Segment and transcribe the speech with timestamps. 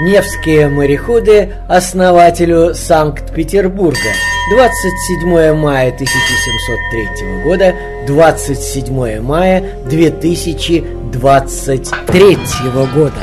[0.00, 4.00] Невские мореходы основателю Санкт-Петербурга
[4.50, 7.72] 27 мая 1703 года
[8.04, 12.38] 27 мая 2023
[12.92, 13.22] года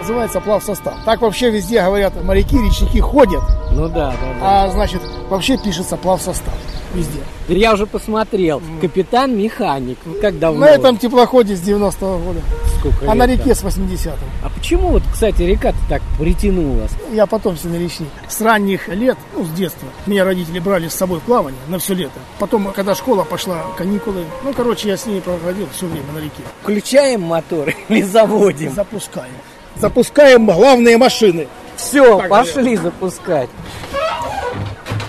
[0.00, 0.94] Называется плавсостав.
[1.04, 4.64] Так вообще везде говорят, моряки, речники ходят, Ну да, да, да.
[4.66, 6.54] а значит вообще пишется плавсостав
[6.94, 7.20] везде.
[7.48, 8.60] Я уже посмотрел.
[8.80, 9.98] Капитан-механик.
[10.04, 10.60] Ну, Как давно?
[10.60, 12.40] На этом теплоходе с 90-го года,
[12.78, 14.10] Сколько а на лет, реке с 80-го.
[14.10, 14.46] да?
[14.46, 16.90] А почему вот, кстати, река-то так притянулась?
[17.12, 18.08] Я потомственный речник.
[18.28, 21.94] С ранних лет, ну, с детства, меня родители брали с собой в плавание на все
[21.94, 22.18] лето.
[22.38, 26.42] Потом, когда школа пошла, каникулы, ну, короче, я с ней проводил все время на реке.
[26.62, 28.72] Включаем мотор или заводим?
[28.74, 29.34] Запускаем.
[29.76, 31.46] Запускаем главные машины.
[31.76, 33.50] Все, Так, пошли запускать.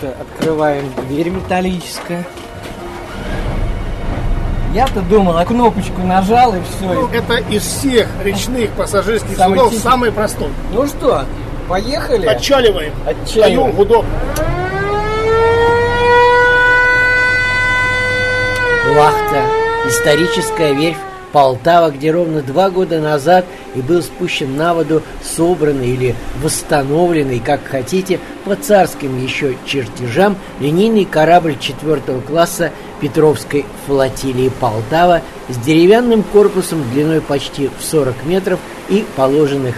[0.02, 2.23] Это Открываем дверь металлическая.
[4.73, 7.09] Я-то думал, а кнопочку нажал и все.
[7.12, 9.81] Это из всех речных пассажирских Самый судов тихий.
[9.84, 10.50] самый простой.
[10.72, 11.25] Ну что,
[11.68, 12.28] поехали?
[12.28, 12.94] Отчаливаем.
[13.08, 13.72] Отчаливаем.
[13.72, 14.06] Даю гудок.
[18.95, 19.44] Лахта–
[19.88, 20.98] историческая верфь
[21.38, 27.64] Полтава, где ровно два года назад и был спущен на воду собранный или восстановленный, как
[27.64, 32.72] хотите, по царским еще чертежам линейный корабль четвертого класса
[33.02, 39.76] Петровской флотилии Полтава с деревянным корпусом длиной почти в 40 метров и положенных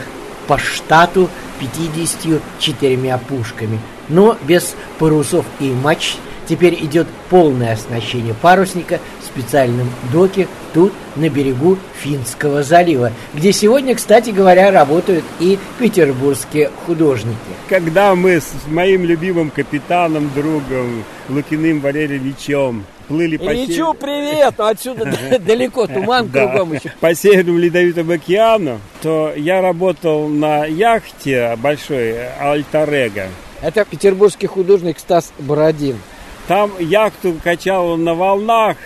[0.48, 1.28] по штату
[1.60, 6.20] 54 пушками, но без парусов и мачт.
[6.50, 13.94] Теперь идет полное оснащение парусника в специальном доке тут, на берегу Финского залива, где сегодня,
[13.94, 17.38] кстати говоря, работают и петербургские художники.
[17.68, 24.60] Когда мы с моим любимым капитаном, другом Лукиным Валерием Ильичем плыли по, Ильичу привет!
[24.60, 25.06] Отсюда
[25.40, 26.92] далеко, туман кругом еще.
[27.00, 33.28] по Северному Ледовитому океану, то я работал на яхте большой Альтарега.
[33.62, 35.98] Это петербургский художник Стас Бородин.
[36.50, 38.78] Там яхту качал он на волнах,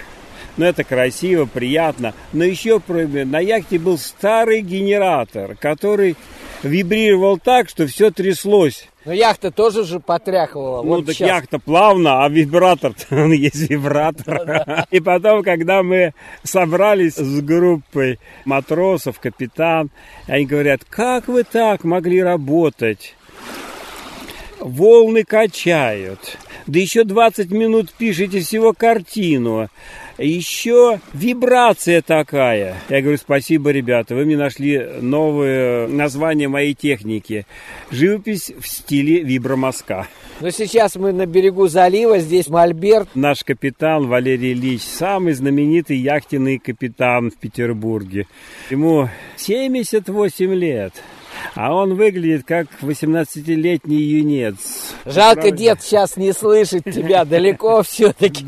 [0.58, 2.14] ну это красиво, приятно.
[2.34, 6.18] Но еще кроме, на яхте был старый генератор, который
[6.62, 8.90] вибрировал так, что все тряслось.
[9.06, 10.84] Но яхта тоже же потряхивала.
[10.84, 11.26] Ну, вот так щас.
[11.26, 14.86] яхта плавно, а вибратор, он есть вибратор.
[14.92, 16.14] И потом, когда мы
[16.44, 19.90] собрались с группой матросов, капитан,
[20.28, 23.16] они говорят, как вы так могли работать?
[24.64, 26.38] Волны качают.
[26.68, 29.68] Да еще 20 минут пишете всего картину.
[30.18, 32.78] Еще вибрация такая.
[32.88, 37.46] Я говорю, спасибо, ребята, вы мне нашли новое название моей техники.
[37.92, 40.08] Живопись в стиле вибромазка.
[40.40, 43.10] Но сейчас мы на берегу залива, здесь Мольберт.
[43.16, 48.28] Наш капитан Валерий Ильич, самый знаменитый яхтенный капитан в Петербурге.
[48.70, 50.94] Ему 78 лет.
[51.56, 54.94] А он выглядит как 18-летний юнец.
[55.06, 55.58] Жалко, Правда?
[55.58, 58.46] дед сейчас не слышит тебя далеко все-таки.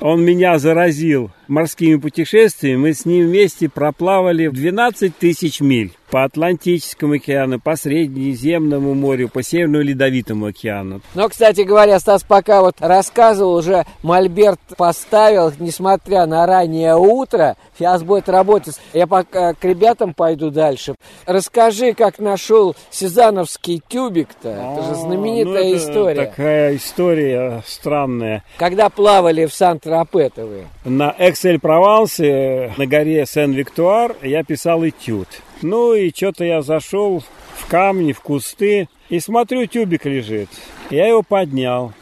[0.00, 2.76] Он меня заразил морскими путешествиями.
[2.76, 9.42] Мы с ним вместе проплавали 12 тысяч миль по Атлантическому океану, по Средиземному морю, по
[9.42, 11.00] Северному Ледовитому океану.
[11.14, 18.02] Но, кстати говоря, Стас пока вот рассказывал, уже Мольберт поставил, несмотря на раннее утро, сейчас
[18.02, 18.80] будет работать.
[18.92, 20.94] Я пока к ребятам пойду дальше.
[21.26, 24.48] Расскажи, как нашел сезановский тюбик-то.
[24.48, 26.26] Это же знаменитая Ну, это история.
[26.26, 28.42] Такая история странная.
[28.58, 30.66] Когда плавали в Сан-Тропе-то вы.
[30.84, 35.28] На Эксель-Провансе, на горе Сен-Виктуар, я писал этюд.
[35.62, 37.22] Ну и что-то я зашел
[37.56, 40.48] в камни, в кусты, и смотрю, тюбик лежит.
[40.90, 41.92] Я его поднял.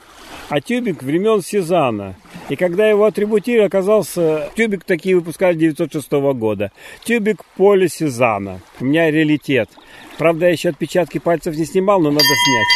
[0.49, 2.15] А тюбик времен Сезана.
[2.49, 4.51] И когда его атрибутировал, оказался...
[4.57, 6.73] Тюбик такие выпускали 906 года.
[7.05, 8.61] Тюбик Поля Сезана.
[8.81, 9.69] У меня раритет.
[10.17, 12.67] Правда, я еще отпечатки пальцев не снимал, но надо снять.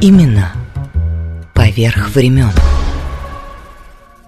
[0.00, 0.52] Именно
[1.54, 2.52] поверх времен.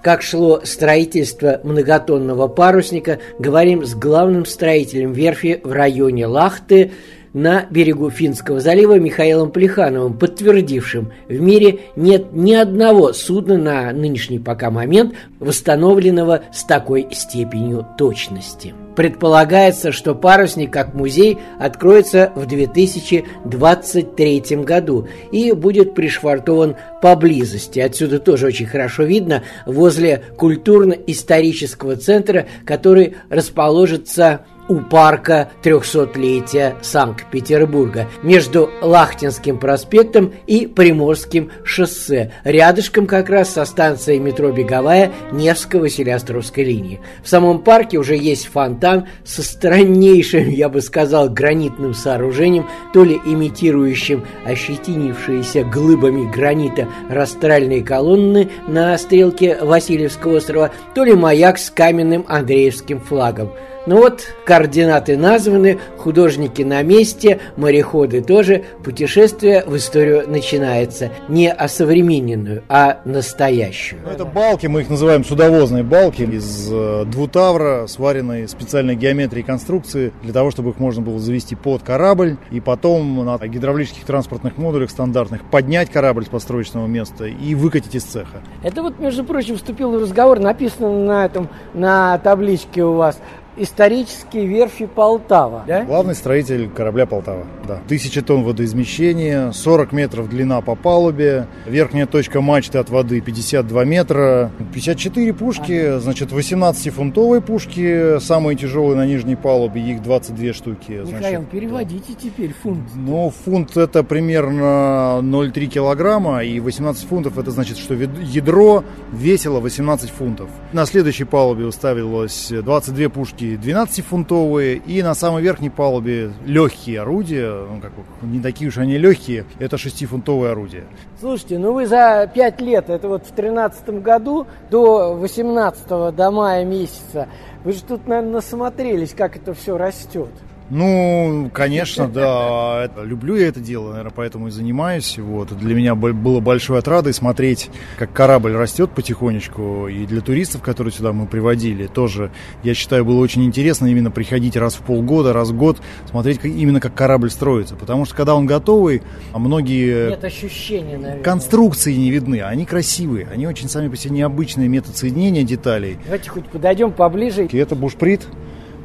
[0.07, 6.93] Как шло строительство многотонного парусника, говорим с главным строителем верфи в районе Лахты
[7.37, 14.39] на берегу Финского залива Михаилом Плехановым, подтвердившим, в мире нет ни одного судна на нынешний
[14.39, 18.73] пока момент, восстановленного с такой степенью точности.
[18.97, 27.81] Предполагается, что парусник как музей откроется в 2023 году и будет пришвартован поблизости.
[27.81, 38.71] Отсюда тоже очень хорошо видно возле культурно-исторического центра, который расположится у парка 300-летия Санкт-Петербурга между
[38.81, 47.01] Лахтинским проспектом и Приморским шоссе, рядышком как раз со станцией метро «Беговая» Невско-Василиостровской линии.
[47.23, 53.21] В самом парке уже есть фонтан со страннейшим, я бы сказал, гранитным сооружением, то ли
[53.25, 62.25] имитирующим ощетинившиеся глыбами гранита растральные колонны на стрелке Васильевского острова, то ли маяк с каменным
[62.29, 63.51] Андреевским флагом–
[63.87, 68.65] ну вот, координаты названы, художники на месте, мореходы тоже.
[68.85, 71.11] Путешествие в историю начинается.
[71.29, 74.03] Не осовремененную, а настоящую.
[74.05, 80.13] Ну, это балки, мы их называем судовозные балки из э, двутавра, сваренной специальной геометрии конструкции,
[80.23, 84.91] для того, чтобы их можно было завести под корабль и потом на гидравлических транспортных модулях
[84.91, 88.43] стандартных поднять корабль с построечного места и выкатить из цеха.
[88.65, 93.21] Это вот, между прочим, вступил в разговор, написано на этом, на табличке у вас
[93.57, 95.85] исторические верфи Полтава, да?
[95.85, 97.81] Главный строитель корабля Полтава, да.
[97.89, 104.51] Тысяча тонн водоизмещения, 40 метров длина по палубе, верхняя точка мачты от воды 52 метра,
[104.75, 106.01] 54 пушки, ага.
[106.01, 110.93] значит, 18-фунтовые пушки, самые тяжелые на нижней палубе, их 22 штуки.
[110.93, 112.21] Михаил, значит, переводите да.
[112.21, 112.91] теперь фунт.
[112.95, 120.11] Ну, фунт это примерно 0,3 килограмма, и 18 фунтов это значит, что ядро весило 18
[120.11, 120.51] фунтов.
[120.73, 127.67] На следующей палубе уставилось 22 пушки пушки 12-фунтовые, и на самой верхней палубе легкие орудия,
[127.67, 130.85] ну, как, не такие уж они легкие, это 6-фунтовые орудия.
[131.21, 136.65] Слушайте, ну вы за 5 лет, это вот в 2013 году до 18 до мая
[136.65, 137.29] месяца,
[137.65, 140.31] вы же тут, наверное, насмотрелись, как это все растет.
[140.69, 142.91] Ну, конечно, да.
[143.03, 145.19] Люблю я это дело, наверное, поэтому и занимаюсь.
[145.19, 145.57] Вот.
[145.57, 149.89] Для меня было большой отрадой смотреть, как корабль растет потихонечку.
[149.89, 152.33] И для туристов, которые сюда мы приводили, тоже,
[152.63, 155.79] я считаю, было очень интересно именно приходить раз в полгода, раз в год,
[156.11, 157.77] смотреть как, именно, как корабль строится.
[157.77, 159.03] Потому что, когда он готовый,
[159.33, 160.11] а многие...
[160.11, 161.23] Нет ощущения, наверное.
[161.23, 163.29] Конструкции не видны, они красивые.
[163.33, 165.99] Они очень сами по себе необычные метод соединения деталей.
[166.05, 167.47] Давайте хоть подойдем поближе.
[167.47, 168.27] И это бушприт.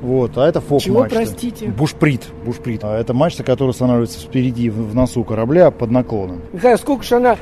[0.02, 1.68] Вот, а это фок Чего, простите?
[1.68, 2.84] Бушприт, бушприт.
[2.84, 6.42] А это мачта, которая становится впереди в носу корабля под наклоном.
[6.52, 7.38] Михаил, сколько же она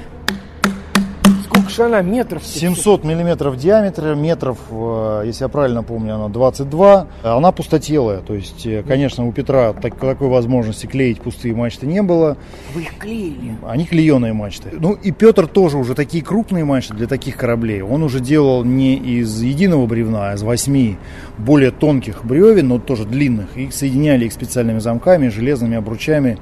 [1.78, 2.44] она метров?
[2.44, 7.08] 700 миллиметров диаметра, метров, э, если я правильно помню, она 22.
[7.24, 12.02] Она пустотелая, то есть, э, конечно, у Петра так, такой возможности клеить пустые мачты не
[12.02, 12.38] было.
[12.74, 13.58] Вы их клеили?
[13.68, 14.72] Они клееные мачты.
[14.80, 17.82] Ну и Петр тоже уже такие крупные мачты для таких кораблей.
[17.82, 20.98] Он уже делал не из единого бревна, а из восьми
[21.38, 23.58] более тонких бревен, но тоже длинных.
[23.58, 26.38] Их соединяли их специальными замками, железными обручами.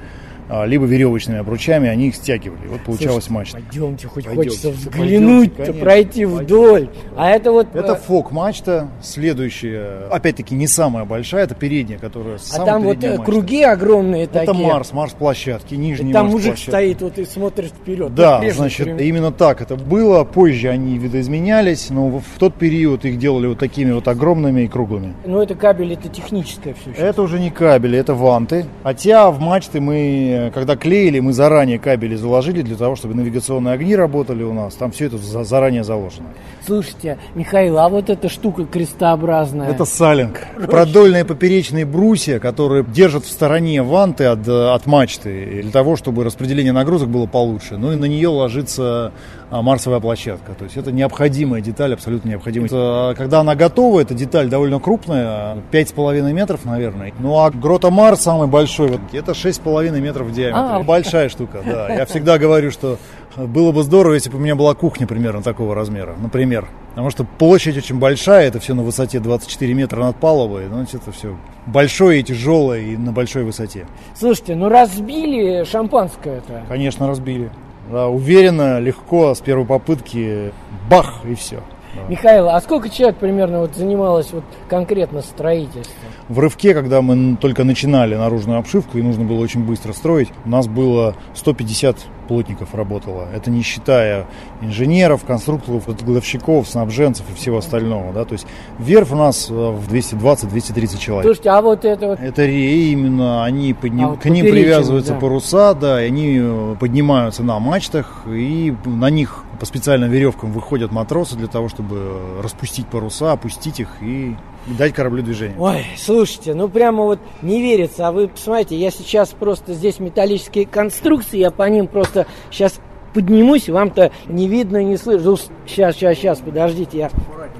[0.50, 2.68] А, либо веревочными обручами, они их стягивали.
[2.68, 3.58] Вот получалась Слушай, мачта.
[3.58, 6.44] Пойдемте, хоть пойдемте, хочется взглянуть, пойдемте, пройти пойдемте.
[6.44, 6.88] вдоль.
[7.16, 7.66] А это вот...
[7.74, 13.10] Это э, фок-мачта, следующая, опять-таки не самая большая, это передняя, которая А там вот э,
[13.10, 13.24] мачта.
[13.24, 14.52] круги огромные это такие.
[14.52, 18.14] Это Марс, Марс-площадки, нижний там Марс мужик стоит вот и смотрит вперед.
[18.14, 19.02] Да, значит, время.
[19.02, 20.24] именно так это было.
[20.24, 25.14] Позже они видоизменялись, но в тот период их делали вот такими вот огромными и круглыми.
[25.26, 26.92] Ну это кабель, это техническое все.
[26.92, 26.98] Сейчас.
[27.02, 28.64] Это уже не кабели, это ванты.
[28.82, 33.94] Хотя в мачты мы когда клеили, мы заранее кабели заложили для того, чтобы навигационные огни
[33.94, 34.74] работали у нас.
[34.74, 36.28] Там все это заранее заложено.
[36.66, 39.70] Слушайте, Михаил, а вот эта штука крестообразная?
[39.70, 40.40] Это салинг.
[40.66, 46.72] Продольные поперечные брусья, которые держат в стороне ванты от, от мачты, для того, чтобы распределение
[46.72, 47.76] нагрузок было получше.
[47.76, 49.12] Ну и на нее ложится
[49.50, 50.52] марсовая площадка.
[50.54, 52.68] То есть это необходимая деталь, абсолютно необходимая.
[52.68, 57.12] Это, когда она готова, эта деталь довольно крупная, 5,5 метров, наверное.
[57.18, 60.60] Ну а Грота Марс самый большой, это 6,5 метров в диаметре.
[60.60, 61.92] А, Большая штука, да.
[61.92, 62.98] Я всегда говорю, что
[63.36, 66.68] было бы здорово, если бы у меня была кухня примерно такого размера, например.
[66.90, 70.64] Потому что площадь очень большая, это все на высоте 24 метра над палубой.
[70.68, 71.36] Ну, это все
[71.66, 73.86] большое и тяжелое и на большой высоте.
[74.18, 76.64] Слушайте, ну разбили шампанское это?
[76.68, 77.50] Конечно, разбили.
[77.90, 80.52] Да, уверенно, легко, с первой попытки,
[80.90, 81.62] бах, и все.
[82.08, 86.10] Михаил, а сколько человек примерно вот занималось вот конкретно строительством?
[86.28, 90.48] В рывке, когда мы только начинали наружную обшивку и нужно было очень быстро строить, у
[90.48, 91.96] нас было 150
[92.28, 93.26] плотников работало.
[93.34, 94.26] Это не считая
[94.60, 98.12] инженеров, конструкторов, кладовщиков, снабженцев и всего остального.
[98.12, 98.24] Да?
[98.24, 98.46] То есть
[98.78, 101.24] верфь у нас э, в 220-230 человек.
[101.24, 102.20] Слушайте, а вот это вот...
[102.20, 104.04] Это реи именно, они подним...
[104.04, 105.18] А вот к ним привязываются да.
[105.18, 110.92] паруса, да, и они э, поднимаются на мачтах, и на них по специальным веревкам выходят
[110.92, 114.36] матросы для того, чтобы распустить паруса, опустить их и
[114.66, 115.56] дать кораблю движение.
[115.58, 118.08] Ой, слушайте, ну прямо вот не верится.
[118.08, 122.80] А вы посмотрите, я сейчас просто здесь металлические конструкции, я по ним просто сейчас
[123.14, 125.36] поднимусь, вам-то не видно, не слышно.
[125.66, 127.10] Сейчас, сейчас, сейчас, подождите, я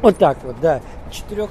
[0.02, 0.80] вот так вот, да.
[1.10, 1.48] Четырех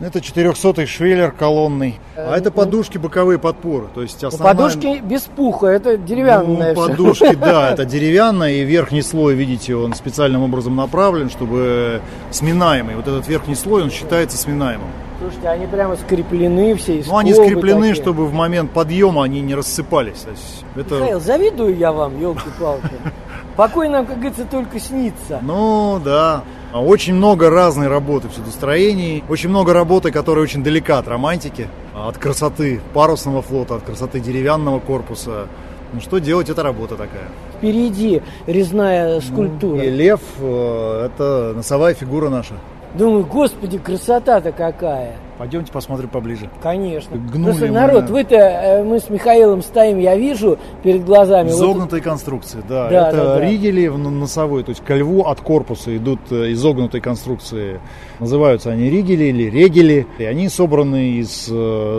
[0.00, 1.98] Это 400-й швеллер колонный.
[2.16, 3.86] А это подушки боковые подпоры.
[3.94, 4.54] То есть основная...
[4.54, 9.94] Подушки без пуха, это деревянная Ну, подушки, да, это деревянная, и верхний слой, видите, он
[9.94, 12.96] специальным образом направлен, чтобы сминаемый.
[12.96, 14.88] Вот этот верхний слой, он считается сминаемым.
[15.18, 16.98] Слушайте, они прямо скреплены все.
[16.98, 17.94] из Ну, они скреплены, такие.
[17.94, 20.20] чтобы в момент подъема они не рассыпались.
[20.20, 20.94] То есть это...
[20.96, 22.90] Михаил, завидую я вам, елки-палки.
[23.56, 25.40] Покой нам, как говорится, только снится.
[25.40, 26.42] Ну, да.
[26.76, 29.24] А Очень много разной работы в судостроении.
[29.30, 34.78] Очень много работы, которая очень далека от романтики, от красоты парусного флота, от красоты деревянного
[34.78, 35.46] корпуса.
[35.94, 37.28] Ну, что делать, это работа такая.
[37.56, 39.82] Впереди резная скульптура.
[39.82, 42.52] И лев э,– это носовая фигура наша.
[42.92, 45.16] Думаю, господи, красота-то какая.
[45.38, 46.48] Пойдемте посмотрим поближе.
[46.62, 47.16] Конечно.
[47.16, 48.12] Гнули Просто мы, народ, да.
[48.12, 51.48] вы-то, э, мы с Михаилом стоим, я вижу перед глазами.
[51.48, 52.88] вот Изогнутой конструкции, да.
[52.88, 53.40] Да, это да, да.
[53.40, 57.80] ригели носовой, то есть ко льву от корпуса идут э, изогнутой конструкции.
[58.18, 60.06] Называются они ригели или регели.
[60.18, 61.52] И они собраны из э,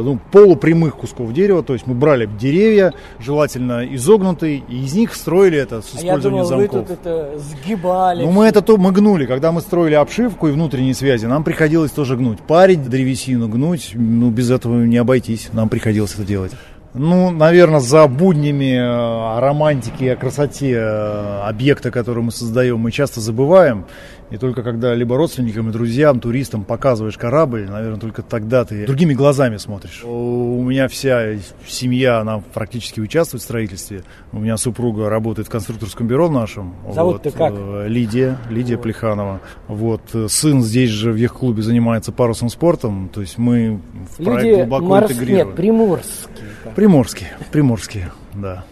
[0.03, 1.61] ну, полупрямых кусков дерева.
[1.61, 6.07] То есть мы брали деревья, желательно изогнутые, и из них строили это с а я
[6.07, 6.87] использованием думал, вы замков.
[6.87, 8.23] тут это сгибали.
[8.23, 9.27] Ну, мы это то мы гнули.
[9.27, 12.39] Когда мы строили обшивку и внутренние связи, нам приходилось тоже гнуть.
[12.39, 15.49] Парить древесину, гнуть, ну, без этого не обойтись.
[15.53, 16.51] Нам приходилось это делать.
[16.93, 22.79] Ну, наверное, за буднями э, о романтике и о красоте э, объекта, который мы создаем,
[22.79, 23.85] мы часто забываем.
[24.29, 29.13] И только когда либо родственникам и друзьям, туристам показываешь корабль, наверное, только тогда ты другими
[29.13, 30.03] глазами смотришь.
[30.03, 34.03] У меня вся семья, она практически участвует в строительстве.
[34.33, 36.73] У меня супруга работает в конструкторском бюро нашем.
[36.93, 37.53] Зовут-то как?
[37.55, 39.39] э, Лидия, Лидия Плеханова.
[39.69, 43.79] Вот, э, сын здесь же в яхт-клубе занимается парусным спортом, то есть мы
[44.17, 45.47] в проект Люди глубоко морс- интегрированы.
[45.47, 46.47] Нет, приморские.
[46.75, 48.65] Приморские, приморские, да.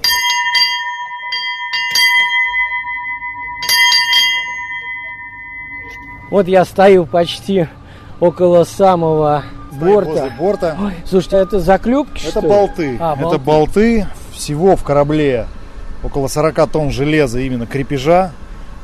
[6.32, 7.68] Вот я стою почти
[8.20, 10.10] около самого борта.
[10.10, 10.78] Возле борта.
[10.82, 12.48] Ой, слушайте, а это заклепки, Это что ли?
[12.48, 12.98] болты.
[13.00, 14.08] А, Это болты.
[14.34, 15.48] Всего в корабле
[16.04, 18.32] около 40 тонн железа именно крепежа.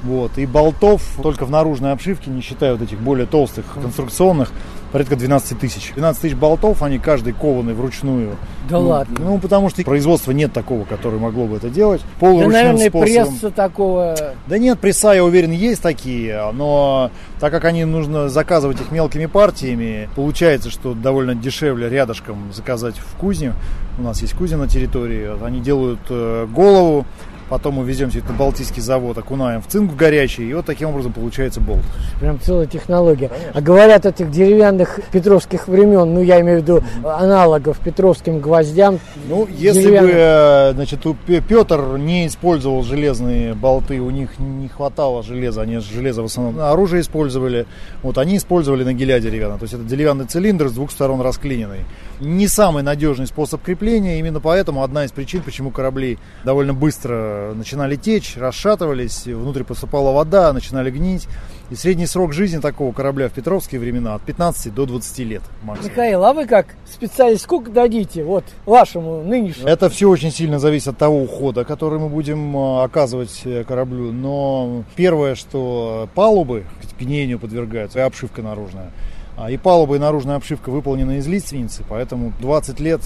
[0.03, 0.37] Вот.
[0.37, 4.51] И болтов только в наружной обшивке, не считая вот этих более толстых конструкционных,
[4.91, 5.91] порядка 12 тысяч.
[5.93, 8.37] 12 тысяч болтов, они каждый кованный вручную.
[8.69, 9.15] Да Ну, ладно.
[9.19, 12.01] Ну, потому что производства нет такого, которое могло бы это делать.
[12.01, 13.27] Да, Полуручным наверное, способом.
[13.27, 14.15] пресса такого...
[14.47, 19.25] Да нет, пресса, я уверен, есть такие, но так как они нужно заказывать их мелкими
[19.25, 23.53] партиями, получается, что довольно дешевле рядышком заказать в кузне.
[23.97, 27.05] У нас есть кузня на территории, они делают э, голову,
[27.51, 30.65] потом мы везем все это на Балтийский завод, окунаем в цинк в горячий, и вот
[30.65, 31.83] таким образом получается болт.
[32.21, 33.29] Прям целая технология.
[33.53, 38.99] А говорят этих деревянных петровских времен, ну я имею в виду аналогов петровским гвоздям.
[39.27, 40.15] Ну, если бы, деревянных.
[40.15, 41.05] э, значит,
[41.47, 47.01] Петр не использовал железные болты, у них не хватало железа, они железо в основном оружие
[47.01, 47.65] использовали,
[48.01, 51.81] вот они использовали на геля деревянный, то есть это деревянный цилиндр с двух сторон расклиненный.
[52.21, 57.95] Не самый надежный способ крепления, именно поэтому одна из причин, почему корабли довольно быстро начинали
[57.95, 61.27] течь, расшатывались, внутрь поступала вода, начинали гнить.
[61.69, 65.89] И средний срок жизни такого корабля в петровские времена от 15 до 20 лет максимум.
[65.89, 69.69] Михаил, а вы как специалист, сколько дадите вот вашему нынешнему?
[69.69, 74.11] Это все очень сильно зависит от того ухода, который мы будем э, оказывать э, кораблю.
[74.11, 78.91] Но первое, что палубы к гниению подвергаются, и обшивка наружная.
[79.37, 83.01] А И палуба и наружная обшивка выполнены из лиственницы, поэтому 20 лет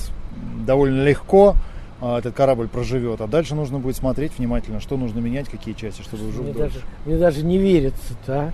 [0.65, 1.55] довольно легко
[2.01, 3.21] этот корабль проживет.
[3.21, 6.79] А дальше нужно будет смотреть внимательно, что нужно менять, какие части, чтобы уже Мне даже,
[7.05, 8.51] мне даже не верится-то, а.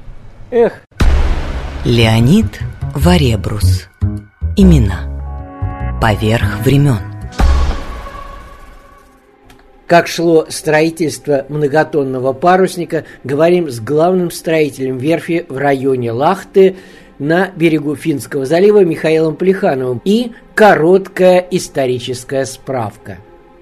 [0.51, 0.81] Эх,
[1.83, 2.59] Леонид
[2.93, 3.89] Варебрус.
[4.55, 5.99] Имена.
[5.99, 6.99] Поверх времен.
[9.87, 16.75] Как шло строительство многотонного парусника, говорим с главным строителем верфи в районе Лахты
[17.17, 23.17] на берегу Финского залива Михаилом Плехановым и короткая историческая справка.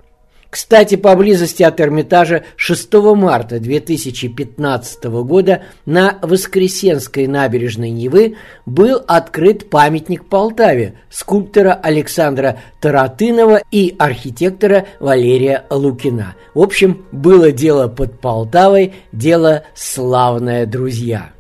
[0.51, 10.25] Кстати, поблизости от Эрмитажа 6 марта 2015 года на Воскресенской набережной Невы был открыт памятник
[10.25, 16.35] Полтаве скульптора Александра Таратынова и архитектора Валерия Лукина.
[16.55, 21.31] В общем, было дело под Полтавой, дело славное, друзья.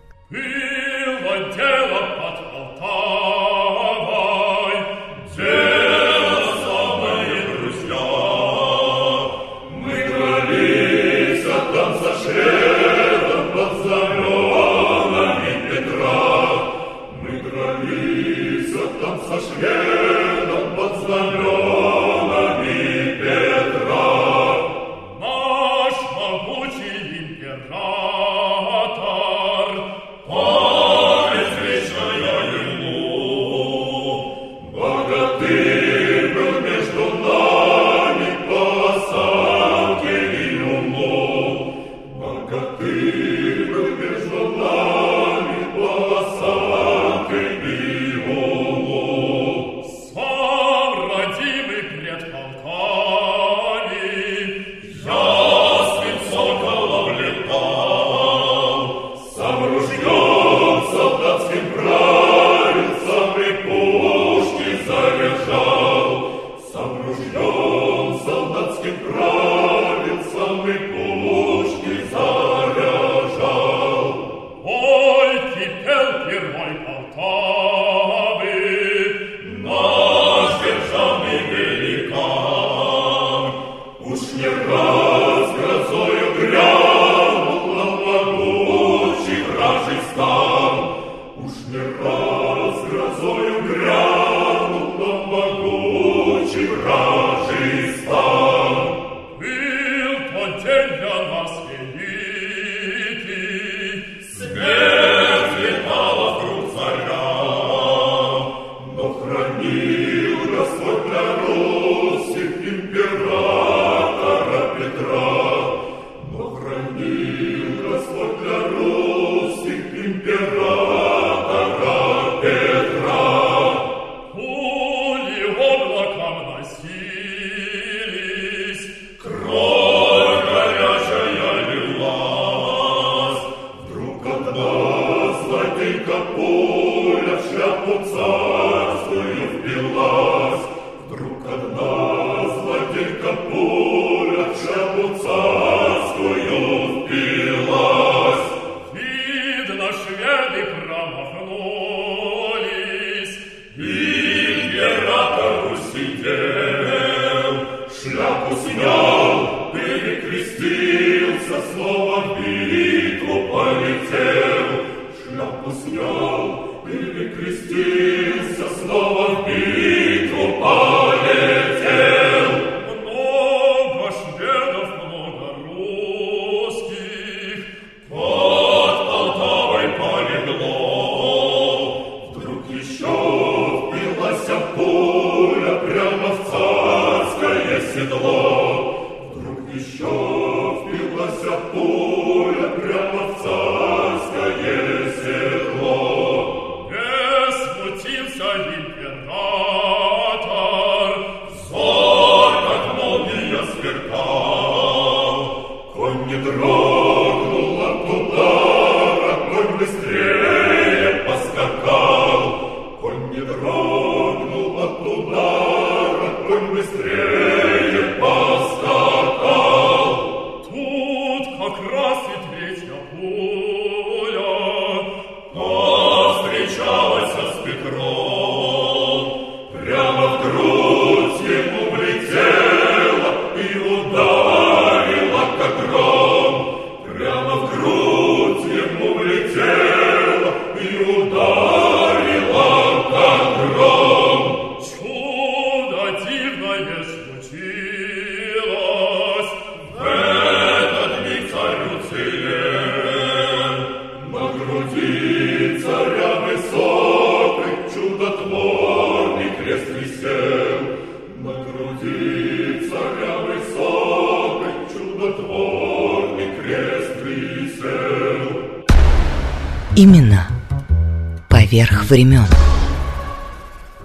[272.10, 272.44] Времен.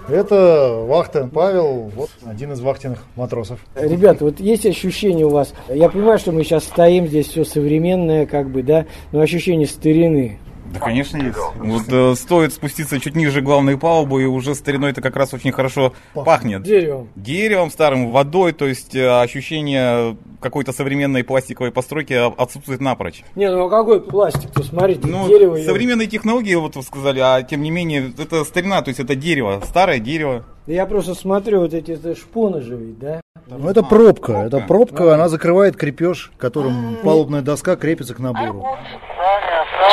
[0.08, 3.58] Это вахта Павел, вот один из вахтенных матросов.
[3.74, 8.24] Ребята, вот есть ощущение у вас, я понимаю, что мы сейчас стоим, здесь все современное,
[8.26, 10.38] как бы, да, но ощущение старины.
[10.72, 11.36] Да, конечно, есть.
[11.56, 15.52] Вот э, стоит спуститься чуть ниже главной палубы, и уже стариной это как раз очень
[15.52, 16.62] хорошо пахнет.
[16.62, 17.08] Деревом.
[17.16, 23.22] Деревом, старым, водой, то есть э, ощущение какой-то современной пластиковой постройки отсутствует напрочь.
[23.34, 25.56] Не, ну а какой пластик-то, смотрите, Ну, дерево.
[25.56, 29.14] и- современные технологии, вот вы сказали, а тем не менее, это старина, то есть это
[29.16, 30.44] дерево, старое дерево.
[30.66, 33.20] Да я просто смотрю, вот эти шпоны же ведь, да?
[33.48, 34.32] Ну, это пробка.
[34.46, 38.64] Это пробка, она закрывает крепеж, которым палубная доска крепится к набору.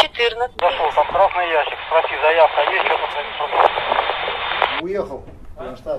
[0.01, 0.51] 14.
[0.59, 3.03] Зашел, там красный ящик, спроси, заявка есть, что-то
[4.83, 5.23] Уехал.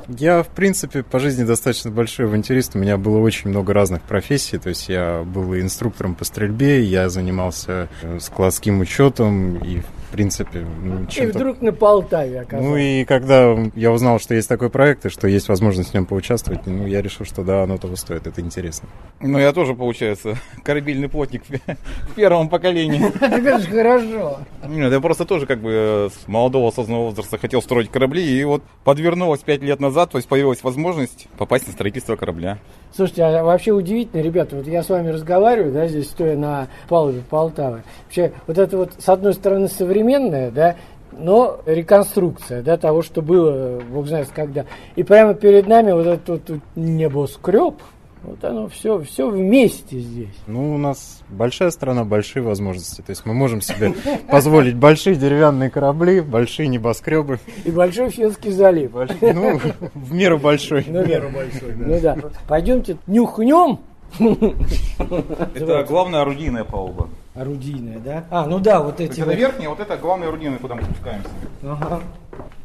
[0.09, 2.75] Я, в принципе, по жизни достаточно большой авантюрист.
[2.75, 4.59] У меня было очень много разных профессий.
[4.59, 10.67] То есть я был инструктором по стрельбе, я занимался э, складским учетом и, в принципе...
[10.83, 12.69] Ну, и вдруг на Полтаве оказалось.
[12.69, 16.07] Ну и когда я узнал, что есть такой проект и что есть возможность в нем
[16.07, 18.89] поучаствовать, ну, я решил, что да, оно того стоит, это интересно.
[19.21, 23.13] Ну, я тоже, получается, корабельный плотник в первом поколении.
[23.21, 24.39] Это же хорошо.
[24.67, 28.45] Нет, я просто тоже как бы э, с молодого осознанного возраста хотел строить корабли, и
[28.45, 32.59] вот подвернулась 25 лет назад, то есть появилась возможность попасть на строительство корабля.
[32.95, 37.23] Слушайте, а вообще удивительно, ребята, вот я с вами разговариваю, да, здесь стоя на палубе
[37.29, 37.83] Полтавы.
[38.05, 40.77] Вообще, вот это вот, с одной стороны, современное, да,
[41.13, 44.65] но реконструкция да, того, что было, бог знает когда.
[44.97, 47.75] И прямо перед нами вот этот вот небоскреб,
[48.25, 50.35] вот оно все, все вместе здесь.
[50.47, 53.03] Ну, у нас большая страна, большие возможности.
[53.03, 53.95] То есть мы можем себе
[54.31, 57.39] позволить большие деревянные корабли, большие небоскребы.
[57.65, 58.93] И Большой Финский залив.
[59.21, 59.61] Ну,
[59.95, 60.85] в меру большой.
[60.89, 61.21] Ну, да.
[61.77, 62.19] Ну да.
[62.49, 63.79] Пойдемте нюхнем.
[65.55, 67.09] Это главная орудийная палуба.
[67.35, 68.25] Орудийная, да?
[68.31, 69.35] А, ну да, вот эти Это вот.
[69.37, 71.29] верхняя, вот это главная орудийная, куда мы спускаемся.
[71.65, 72.01] Ага.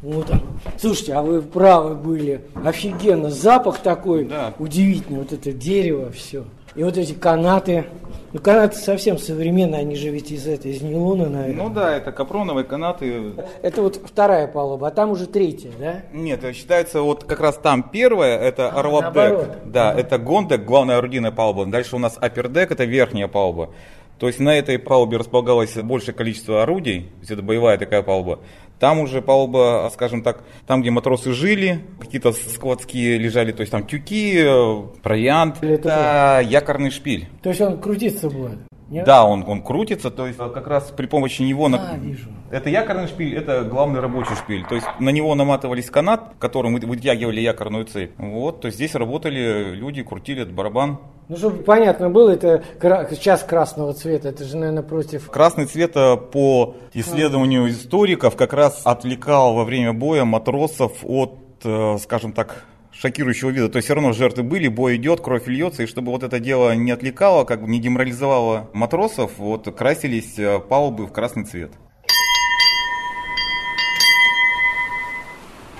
[0.01, 0.41] Вот он.
[0.77, 2.41] Слушайте, а вы правы были.
[2.63, 3.31] Офигенно.
[3.31, 4.53] Запах такой Да.
[4.59, 5.19] удивительный.
[5.19, 6.45] Вот это дерево, все.
[6.75, 7.85] И вот эти канаты.
[8.31, 11.63] Ну, канаты совсем современные, они же ведь из этой, из нейлона, наверное.
[11.63, 13.33] Ну да, это капроновые канаты.
[13.63, 16.01] Это вот вторая палуба, а там уже третья, да?
[16.13, 19.47] Нет, э, считается вот как раз там первая, это А, наоборот.
[19.65, 21.65] Да, это гондек, главная орудийная палуба.
[21.65, 23.71] Дальше у нас апердек, это верхняя палуба.
[24.19, 28.39] То есть на этой палубе располагалось большее количество орудий, то есть это боевая такая палуба.
[28.79, 33.85] Там уже палуба, скажем так, там, где матросы жили, какие-то складские лежали, то есть там
[33.85, 37.27] тюки, э, провиант, Или это это якорный шпиль.
[37.41, 38.59] То есть он крутиться будет?
[38.89, 39.05] Нет?
[39.05, 41.69] Да, он, он крутится, то есть э, как раз при помощи него...
[41.69, 42.29] на- А, вижу.
[42.49, 44.65] Это якорный шпиль, это главный рабочий шпиль.
[44.67, 48.11] То есть на него наматывались канат, которым вы- вытягивали якорную цепь.
[48.17, 50.97] Вот, то есть здесь работали люди, крутили этот барабан.
[51.27, 52.63] Ну, чтобы понятно было, это
[53.11, 55.29] сейчас красного цвета, это же, наверное, против...
[55.29, 61.97] Красный цвет э, по исследованию историков как раз отвлекал во время боя матросов от, э,
[62.01, 62.65] скажем так,
[62.99, 63.69] шокирующего вида.
[63.69, 66.75] То есть все равно жертвы были, бой идет, кровь льется, и чтобы вот это дело
[66.75, 71.71] не отвлекало, как бы не деморализовало матросов, вот красились э, палубы в красный цвет.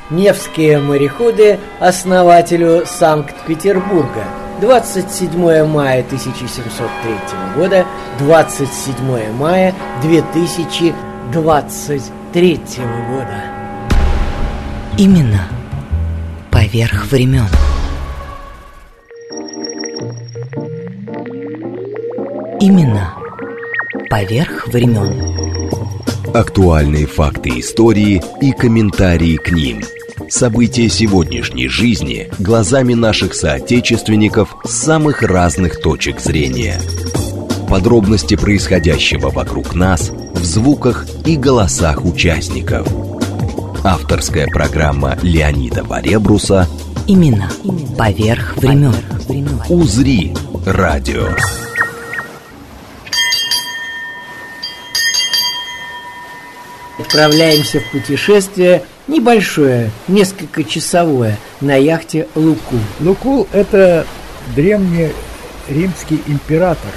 [0.10, 4.24] Невские мореходы основателю Санкт-Петербурга.
[4.62, 7.14] 27 мая 1703
[7.56, 7.86] года,
[8.18, 12.60] 27 мая 2023
[13.08, 13.44] года.
[14.98, 15.59] Именно
[16.52, 17.48] поверх времен.
[22.60, 23.16] Имена
[24.10, 25.14] поверх времен.
[26.34, 29.82] Актуальные факты истории и комментарии к ним.
[30.30, 36.80] События сегодняшней жизни глазами наших соотечественников с самых разных точек зрения.
[37.68, 42.88] Подробности происходящего вокруг нас в звуках и голосах участников–
[43.84, 46.68] Авторская программа Леонида Варебруса
[47.08, 47.50] Имена
[47.98, 48.94] поверх времен.
[49.70, 51.30] «Узри» радио.
[57.00, 62.80] Отправляемся в путешествие небольшое, несколько часовое, на яхте Лукул.
[63.00, 64.06] Лукул– это
[64.56, 65.12] древний
[65.70, 66.92] римский император.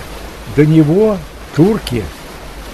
[0.56, 1.16] До него
[1.54, 2.02] турки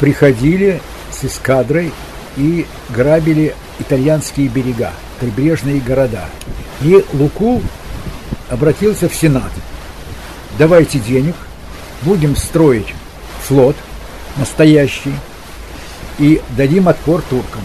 [0.01, 0.81] приходили
[1.13, 1.93] с эскадрой
[2.37, 6.25] и грабили итальянские берега, прибрежные города.
[6.83, 7.63] И Лукул
[8.49, 9.51] обратился в Сенат.
[10.59, 11.35] Давайте денег,
[12.03, 12.95] будем строить
[13.43, 13.77] флот
[14.37, 15.15] настоящий
[16.19, 17.63] и дадим отпор туркам.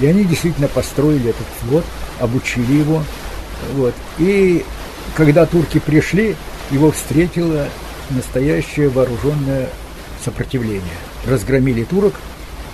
[0.00, 1.84] И они действительно построили этот флот,
[2.20, 3.02] обучили его.
[3.74, 3.94] Вот.
[4.18, 4.64] И
[5.16, 6.36] когда турки пришли,
[6.70, 7.68] его встретило
[8.10, 9.68] настоящее вооруженное
[10.24, 10.82] сопротивление.
[11.26, 12.14] Разгромили турок,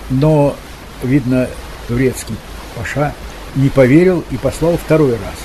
[0.09, 0.55] но,
[1.03, 1.47] видно,
[1.87, 2.35] турецкий
[2.75, 3.13] паша
[3.55, 5.37] не поверил и послал второй раз.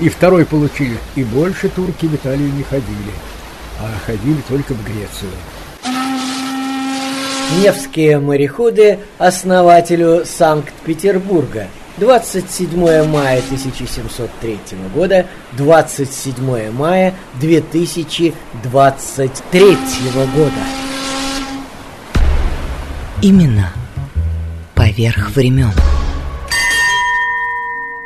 [0.00, 0.98] И второй получили.
[1.16, 3.12] И больше турки в Италию не ходили,
[3.80, 5.32] а ходили только в Грецию.
[7.60, 11.66] Невские мореходы основателю Санкт-Петербурга.
[11.96, 14.58] 27 мая 1703
[14.94, 19.76] года, 27 мая 2023
[20.34, 20.52] года.
[23.20, 23.72] Имена
[24.88, 25.97] поверх времен.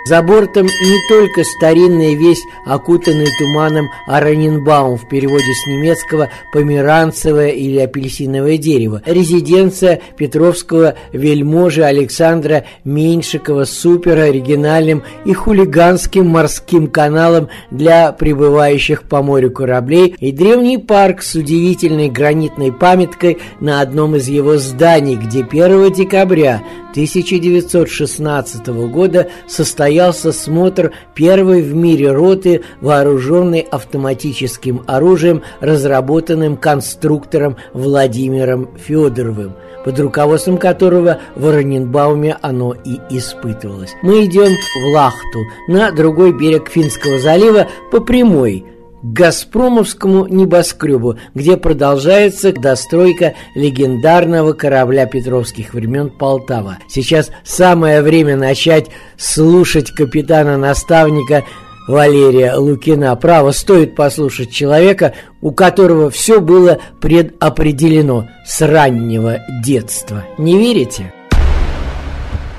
[0.05, 7.79] За бортом не только старинная весь окутанный туманом Аранинбаум в переводе с немецкого «померанцевое» или
[7.79, 19.05] «апельсиновое дерево», резиденция Петровского вельможи Александра Меньшикова с супероригинальным и хулиганским морским каналом для прибывающих
[19.05, 25.15] по морю кораблей и древний парк с удивительной гранитной памяткой на одном из его зданий,
[25.15, 26.61] где 1 декабря
[26.93, 39.55] 1916 года состоялся смотр первой в мире роты, вооруженной автоматическим оружием, разработанным конструктором Владимиром Федоровым
[39.85, 43.95] под руководством которого в Ораненбауме оно и испытывалось.
[44.03, 48.65] Мы идем в Лахту, на другой берег Финского залива по прямой–
[49.03, 56.79] Газпромовскому небоскребу, где продолжается достройка легендарного корабля петровских времен Полтава.
[56.89, 58.87] Сейчас самое время начать
[59.17, 61.45] слушать капитана-наставника
[61.89, 63.15] Валерия Лукина.
[63.17, 70.25] Право стоит послушать человека, у которого все было предопределено с раннего детства.
[70.39, 71.13] Не верите?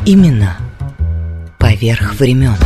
[0.05, 0.57] Именно
[1.57, 2.57] поверх времен.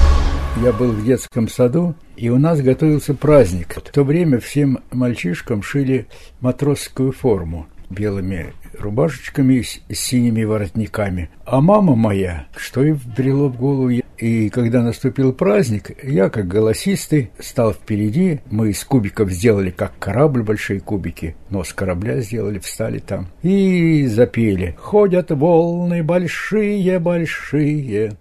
[0.63, 3.75] Я был в детском саду, и у нас готовился праздник.
[3.75, 6.07] В то время всем мальчишкам шили
[6.41, 11.29] матросскую форму белыми рубашечками с синими воротниками.
[11.45, 17.29] А мама моя, что и вбрело в голову, и когда наступил праздник, я, как голосистый,
[17.39, 18.39] стал впереди.
[18.49, 21.35] Мы из кубиков сделали, как корабль, большие кубики.
[21.49, 23.27] Нос корабля сделали, встали там.
[23.43, 24.75] И запели.
[24.79, 28.13] Ходят волны большие-большие,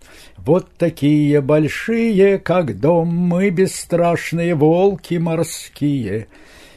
[0.46, 6.28] вот такие большие, как дом, мы бесстрашные волки морские.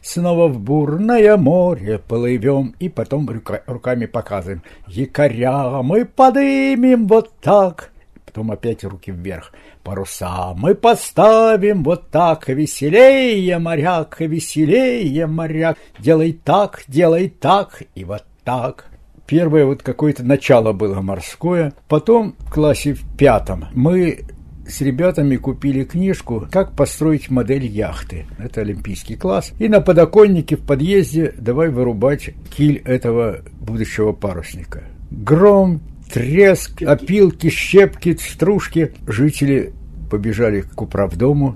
[0.02, 4.64] Снова в бурное море плывем и потом рука, руками показываем.
[4.88, 7.92] Якоря мы подымем вот так.
[8.26, 9.54] Потом опять руки вверх.
[9.84, 12.50] Паруса мы поставим вот так.
[12.50, 15.78] Веселее, моряк, веселее, моряк.
[16.00, 18.90] Делай так, делай так и вот так.
[19.30, 21.74] Первое вот какое-то начало было морское.
[21.88, 24.22] Потом в классе в пятом мы
[24.68, 28.26] с ребятами купили книжку «Как построить модель яхты».
[28.40, 29.52] Это олимпийский класс.
[29.60, 34.86] И на подоконнике в подъезде давай вырубать киль этого будущего парусника.
[35.12, 38.94] Гром, треск, опилки, щепки, стружки.
[39.08, 39.74] Жители
[40.10, 41.56] побежали к управдому.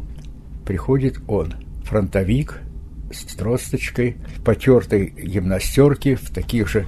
[0.64, 1.56] Приходит он,
[1.86, 2.62] фронтовик,
[3.12, 6.86] с тросточкой, в потертой гимнастерке, в таких же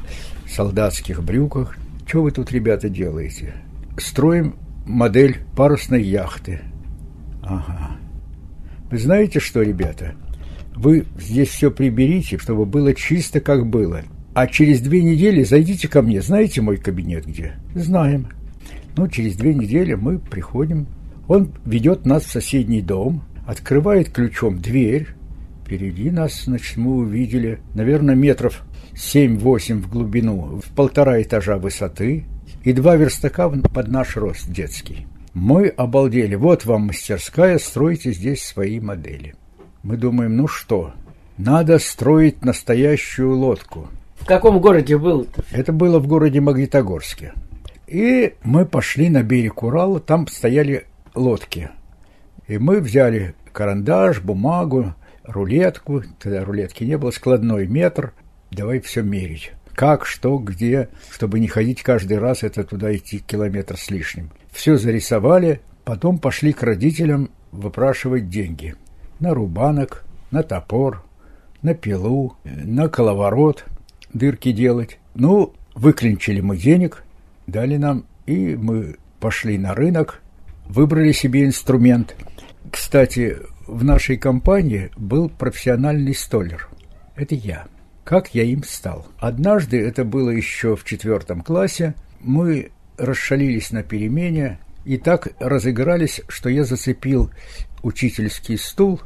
[0.48, 1.78] солдатских брюках.
[2.08, 3.54] Что вы тут, ребята, делаете?
[3.98, 4.56] Строим
[4.86, 6.62] модель парусной яхты.
[7.42, 7.98] Ага.
[8.92, 10.16] Вы знаете что, ребята?
[10.76, 14.04] Вы здесь все приберите, чтобы было чисто, как было.
[14.34, 16.22] А через две недели зайдите ко мне.
[16.22, 17.54] Знаете мой кабинет где?
[17.74, 18.28] Знаем.
[18.98, 20.88] Ну, через две недели мы приходим.
[21.28, 25.16] Он ведет нас в соседний дом, открывает ключом дверь,
[25.66, 28.64] Впереди нас, значит, мы увидели, наверное, метров
[28.96, 32.26] 7-8 в глубину, в полтора этажа высоты
[32.64, 35.06] и два верстака под наш рост детский.
[35.34, 36.36] Мы обалдели.
[36.36, 39.36] Вот вам мастерская, стройте здесь свои модели.
[39.84, 40.94] Мы думаем, ну что,
[41.38, 43.90] надо строить настоящую лодку.
[44.16, 45.44] В каком городе был это?
[45.52, 47.34] Это было в городе Магнитогорске.
[47.86, 51.70] И мы пошли на берег Урала, там стояли лодки.
[52.48, 58.14] И мы взяли карандаш, бумагу, рулетку, тогда рулетки не было, складной метр,
[58.56, 59.52] давай все мерить.
[59.74, 64.32] Как, что, где, чтобы не ходить каждый раз, это туда идти километр с лишним.
[64.52, 68.76] Все зарисовали, потом пошли к родителям выпрашивать деньги.
[69.20, 71.04] На рубанок, на топор,
[71.62, 73.66] на пилу, на коловорот,
[74.14, 74.98] дырки делать.
[75.14, 77.04] Ну, выклинчили мы денег,
[77.48, 80.22] дали нам, и мы пошли на рынок,
[80.68, 82.16] выбрали себе инструмент.
[82.72, 83.38] Кстати,
[83.68, 86.70] в нашей компании был профессиональный столер.
[87.16, 87.66] Это я.
[88.06, 89.08] Как я им стал?
[89.18, 96.50] Однажды, это было еще в четвертом классе, мы расшалились на перемене и так разыгрались, что
[96.50, 97.32] я зацепил
[97.82, 99.02] учительский стул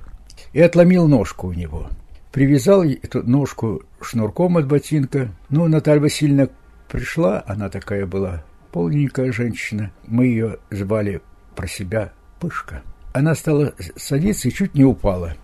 [0.51, 1.89] и отломил ножку у него.
[2.33, 5.31] Привязал эту ножку шнурком от ботинка.
[5.49, 6.49] Ну, Наталья Васильевна
[6.89, 9.91] пришла, она такая была полненькая женщина.
[10.07, 11.21] Мы ее звали
[11.55, 12.83] про себя Пышка.
[13.13, 15.35] Она стала садиться и чуть не упала.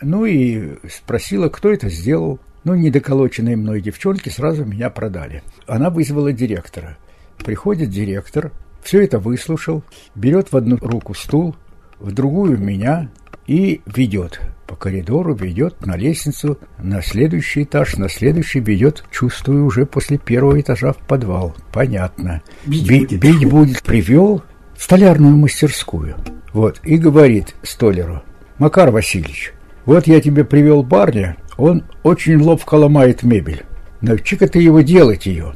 [0.00, 2.40] Ну и спросила, кто это сделал.
[2.64, 5.42] Ну, недоколоченные мной девчонки сразу меня продали.
[5.66, 6.96] Она вызвала директора.
[7.44, 9.82] Приходит директор, все это выслушал,
[10.14, 11.54] берет в одну руку стул,
[11.98, 13.10] в другую меня
[13.46, 19.84] и ведет по коридору, ведет на лестницу, на следующий этаж, на следующий ведет, чувствую, уже
[19.84, 21.54] после первого этажа в подвал.
[21.72, 22.42] Понятно.
[22.64, 23.20] Бить, Би- будет.
[23.20, 23.82] бить будет.
[23.82, 24.42] Привел
[24.74, 26.16] в столярную мастерскую.
[26.52, 28.22] Вот, и говорит столеру,
[28.58, 29.52] Макар Васильевич,
[29.84, 33.62] вот я тебе привел барня, он очень ловко ломает мебель.
[34.00, 35.54] Научи-ка ты его делать ее.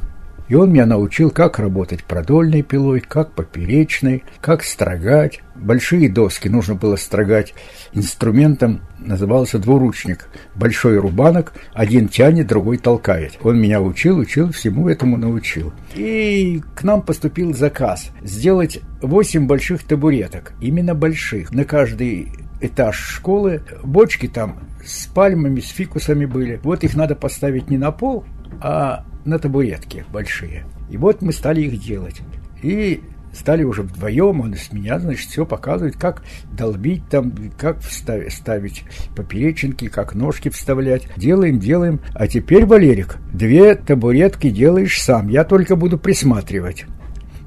[0.49, 5.41] И он меня научил, как работать продольной пилой, как поперечной, как строгать.
[5.55, 7.53] Большие доски нужно было строгать
[7.93, 10.27] инструментом, назывался двуручник.
[10.55, 13.37] Большой рубанок, один тянет, другой толкает.
[13.43, 15.71] Он меня учил, учил, всему этому научил.
[15.93, 23.63] И к нам поступил заказ сделать 8 больших табуреток, именно больших, на каждый этаж школы.
[23.83, 26.59] Бочки там с пальмами, с фикусами были.
[26.63, 28.25] Вот их надо поставить не на пол,
[28.61, 30.65] а на табуретке большие.
[30.89, 32.21] И вот мы стали их делать.
[32.61, 33.01] И
[33.33, 38.83] стали уже вдвоем, он с меня, значит, все показывает, как долбить там, как вставить, ставить
[39.15, 41.07] поперечинки, как ножки вставлять.
[41.15, 42.01] Делаем, делаем.
[42.13, 46.85] А теперь, Валерик, две табуретки делаешь сам, я только буду присматривать.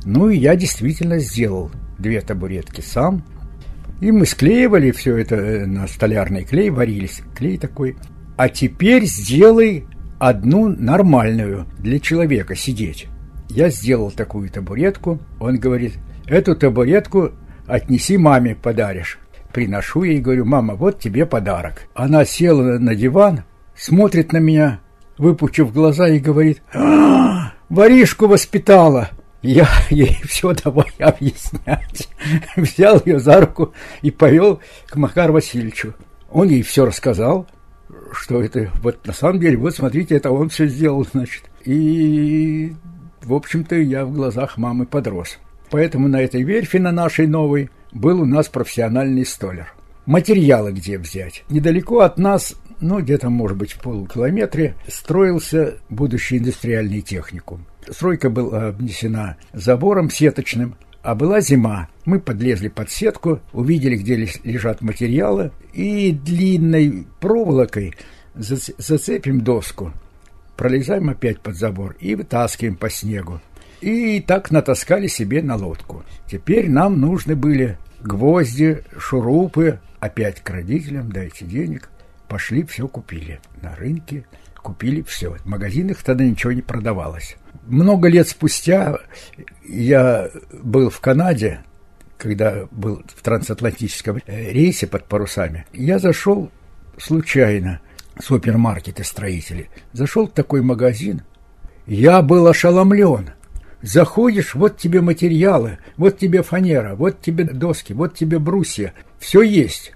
[0.04, 3.24] Ну и я действительно сделал две табуретки сам.
[4.02, 7.22] И мы склеивали все это э, на столярный клей, варились.
[7.36, 7.96] Клей такой.
[8.36, 9.84] А теперь сделай
[10.18, 13.06] одну нормальную для человека сидеть.
[13.48, 15.20] Я сделал такую табуретку.
[15.38, 15.92] Он говорит,
[16.26, 17.30] эту табуретку
[17.68, 19.20] отнеси маме, подаришь.
[19.52, 21.82] Приношу ей, говорю, мама, вот тебе подарок.
[21.94, 23.44] Она села на диван,
[23.76, 24.80] смотрит на меня,
[25.16, 29.10] выпучив глаза и говорит, а, воришку воспитала.
[29.42, 32.08] Я ей все давай объяснять.
[32.56, 35.94] Взял ее за руку и повел к Макару Васильевичу.
[36.30, 37.46] Он ей все рассказал,
[38.12, 41.44] что это вот на самом деле, вот смотрите, это он все сделал, значит.
[41.64, 42.72] И,
[43.22, 45.38] в общем-то, я в глазах мамы подрос.
[45.70, 49.74] Поэтому на этой верфи, на нашей новой, был у нас профессиональный столер.
[50.06, 51.44] Материалы где взять?
[51.48, 57.66] Недалеко от нас, ну, где-то, может быть, в полукилометре, строился будущий индустриальный техникум.
[57.90, 61.88] Стройка была обнесена забором сеточным, а была зима.
[62.04, 67.94] Мы подлезли под сетку, увидели, где лежат материалы, и длинной проволокой
[68.34, 69.92] зацепим доску,
[70.56, 73.40] пролезаем опять под забор и вытаскиваем по снегу.
[73.80, 76.04] И так натаскали себе на лодку.
[76.30, 81.90] Теперь нам нужны были гвозди, шурупы, опять к родителям, дайте денег.
[82.28, 83.40] Пошли, все купили.
[83.60, 84.24] На рынке
[84.62, 85.34] купили все.
[85.34, 88.98] В магазинах тогда ничего не продавалось много лет спустя
[89.66, 91.60] я был в Канаде,
[92.18, 95.66] когда был в трансатлантическом рейсе под парусами.
[95.72, 96.50] Я зашел
[96.98, 97.80] случайно
[98.20, 99.70] супермаркеты строители.
[99.92, 101.22] Зашел в такой магазин.
[101.86, 103.30] Я был ошеломлен.
[103.80, 108.94] Заходишь, вот тебе материалы, вот тебе фанера, вот тебе доски, вот тебе брусья.
[109.18, 109.92] Все есть.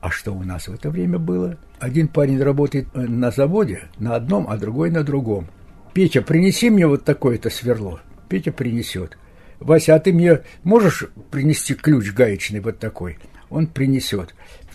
[0.00, 1.58] А что у нас в это время было?
[1.80, 5.48] Один парень работает на заводе на одном, а другой на другом.
[5.92, 8.00] Петя, принеси мне вот такое-то сверло.
[8.28, 9.18] Петя принесет.
[9.58, 13.18] Вася, а ты мне можешь принести ключ гаечный вот такой?
[13.50, 14.34] Он принесет.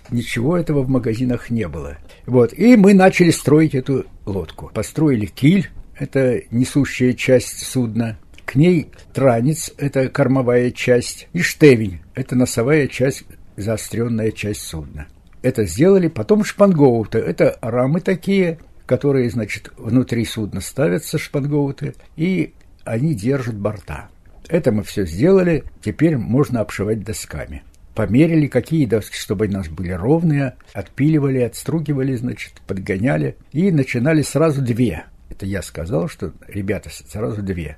[0.09, 1.97] ничего этого в магазинах не было.
[2.25, 4.69] Вот, и мы начали строить эту лодку.
[4.73, 12.35] Построили киль, это несущая часть судна, к ней транец, это кормовая часть, и штевень, это
[12.35, 13.23] носовая часть,
[13.55, 15.07] заостренная часть судна.
[15.43, 22.53] Это сделали, потом шпангоуты, это рамы такие, которые, значит, внутри судна ставятся шпангоуты, и
[22.85, 24.07] они держат борта.
[24.47, 27.63] Это мы все сделали, теперь можно обшивать досками.
[27.93, 33.37] Померили, какие доски, чтобы у нас были ровные, отпиливали, отстругивали, значит, подгоняли.
[33.51, 35.05] И начинали сразу две.
[35.29, 37.77] Это я сказал, что, ребята, сразу две.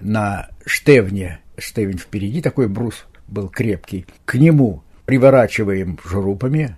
[0.00, 4.04] На штевне, штевень впереди, такой брус был крепкий.
[4.26, 6.76] К нему приворачиваем шурупами,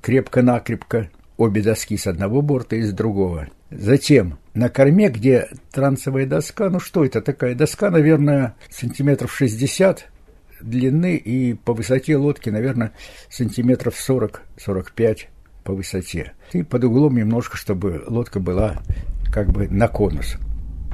[0.00, 3.48] крепко-накрепко, обе доски с одного борта и с другого.
[3.70, 10.08] Затем на корме, где трансовая доска, ну что это такая доска, наверное, сантиметров 60
[10.60, 12.92] длины и по высоте лодки, наверное,
[13.28, 15.26] сантиметров 40-45
[15.64, 16.32] по высоте.
[16.52, 18.76] И под углом немножко, чтобы лодка была
[19.32, 20.36] как бы на конус.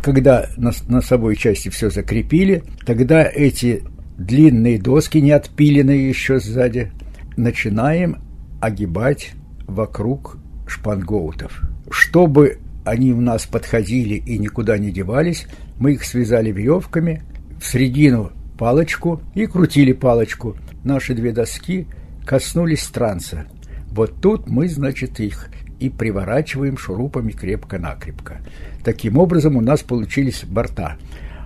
[0.03, 3.85] Когда на носовой части все закрепили, тогда эти
[4.21, 6.93] длинные доски, не отпиленные еще сзади,
[7.37, 8.18] начинаем
[8.61, 9.33] огибать
[9.66, 11.62] вокруг шпангоутов.
[11.91, 15.47] Чтобы они у нас подходили и никуда не девались,
[15.79, 17.23] мы их связали веревками,
[17.61, 20.57] в середину палочку и крутили палочку.
[20.85, 21.87] Наши две доски
[22.27, 23.47] коснулись транса.
[23.91, 25.49] Вот тут мы, значит, их
[25.79, 28.41] и приворачиваем шурупами крепко-накрепко.
[28.85, 30.97] Таким образом у нас получились борта.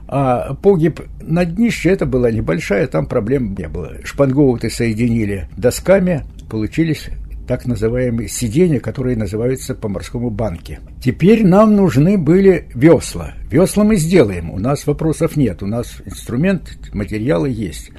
[0.06, 3.92] А погиб на днище это была небольшая, там проблем не было.
[4.04, 7.08] Шпангоуты соединили досками, получились
[7.46, 10.80] так называемые сиденья, которые называются по морскому банке.
[11.02, 13.34] Теперь нам нужны были весла.
[13.50, 17.90] Весла мы сделаем, у нас вопросов нет, у нас инструмент, материалы есть.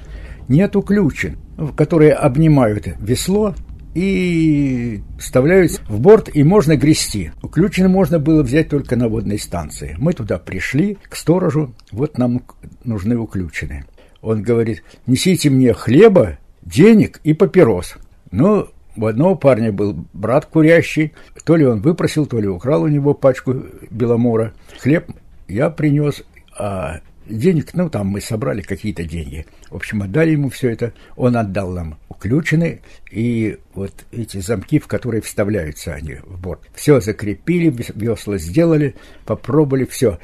[0.48, 1.38] Нет уключен,
[1.76, 3.56] которые обнимают весло
[3.96, 7.32] и вставляют в борт, и можно грести.
[7.42, 9.96] Уключены можно было взять только на водной станции.
[9.98, 12.44] Мы туда пришли, к сторожу, вот нам
[12.84, 13.86] нужны уключены.
[14.22, 17.96] Он говорит, несите мне хлеба, денег и папирос.
[18.32, 18.68] Ну,
[18.98, 21.14] у одного парня был брат курящий,
[21.46, 23.56] то ли он выпросил, то ли украл у него пачку
[23.90, 24.54] беломора.
[24.80, 25.10] Хлеб
[25.48, 26.24] я принес,
[26.58, 29.46] а денег, ну, там мы собрали какие-то деньги.
[29.70, 30.94] В общем, отдали ему все это.
[31.16, 36.62] Он отдал нам уключены, и вот эти замки, в которые вставляются они в борт.
[36.74, 38.96] Все закрепили, весла сделали,
[39.26, 40.20] попробовали, все.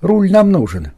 [0.00, 0.92] Руль нам нужен.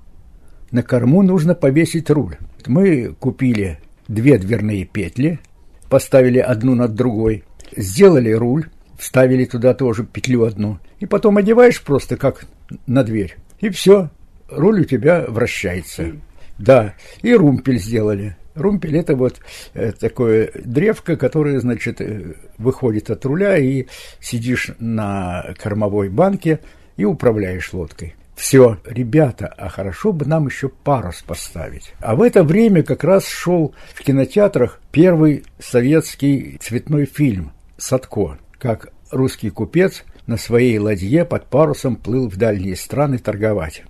[0.70, 2.36] На корму нужно повесить руль.
[2.66, 3.78] Мы купили
[4.08, 5.38] две дверные петли–
[5.94, 7.44] поставили одну над другой,
[7.76, 8.66] сделали руль,
[8.98, 12.46] вставили туда тоже петлю одну, и потом одеваешь просто как
[12.88, 14.10] на дверь, и все,
[14.56, 16.12] руль у тебя вращается.
[16.58, 18.36] Да, и румпель сделали.
[18.54, 19.40] Румпель это вот
[19.74, 23.86] э, такое древко, которое, значит, э, выходит от руля, и
[24.20, 26.60] сидишь на кормовой банке
[26.96, 28.14] и управляешь лодкой.
[28.36, 31.94] Все, ребята, а хорошо бы нам еще парус поставить.
[32.00, 38.92] А в это время как раз шел в кинотеатрах первый советский цветной фильм «Садко», как
[39.10, 43.84] русский купец на своей ладье под парусом плыл в дальние страны торговать.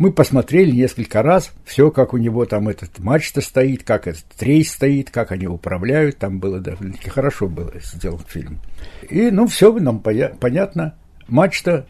[0.00, 4.72] Мы посмотрели несколько раз, все, как у него там этот мачта стоит, как этот трейс
[4.72, 8.60] стоит, как они управляют, там было довольно-таки хорошо было сделан фильм.
[9.10, 10.94] И, ну, все нам понятно.
[11.28, 11.86] Мачта,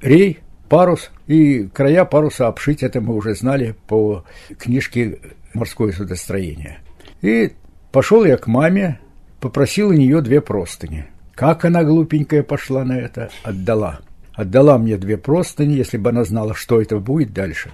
[0.00, 0.38] рей,
[0.70, 4.24] парус и края паруса обшить, это мы уже знали по
[4.58, 5.18] книжке
[5.52, 6.78] «Морское судостроение».
[7.20, 7.52] И
[7.92, 9.00] пошел я к маме,
[9.38, 11.08] попросил у нее две простыни.
[11.34, 14.00] Как она глупенькая пошла на это, отдала.
[14.40, 17.72] Отдала мне две простыни, если бы она знала, что это будет дальше.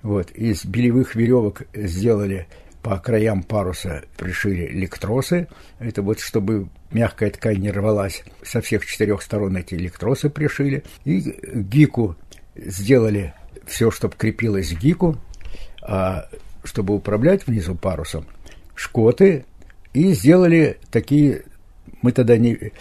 [0.00, 2.46] Вот, из белевых веревок сделали
[2.82, 5.46] по краям паруса пришили электросы.
[5.78, 8.24] Это вот чтобы мягкая ткань не рвалась.
[8.42, 10.84] Со всех четырех сторон эти электросы пришили.
[11.04, 11.20] И
[11.52, 12.16] гику
[12.54, 13.34] сделали
[13.66, 15.18] все, чтобы крепилось гику,
[15.82, 16.30] а
[16.64, 18.24] чтобы управлять внизу парусом,
[18.74, 19.44] шкоты,
[19.92, 21.42] и сделали такие,
[22.00, 22.72] мы тогда не,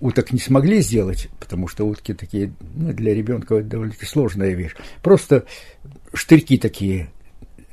[0.00, 4.74] уток не смогли сделать, потому что утки такие, ну, для ребенка довольно-таки сложная вещь.
[5.02, 5.44] Просто
[6.12, 7.10] штырьки такие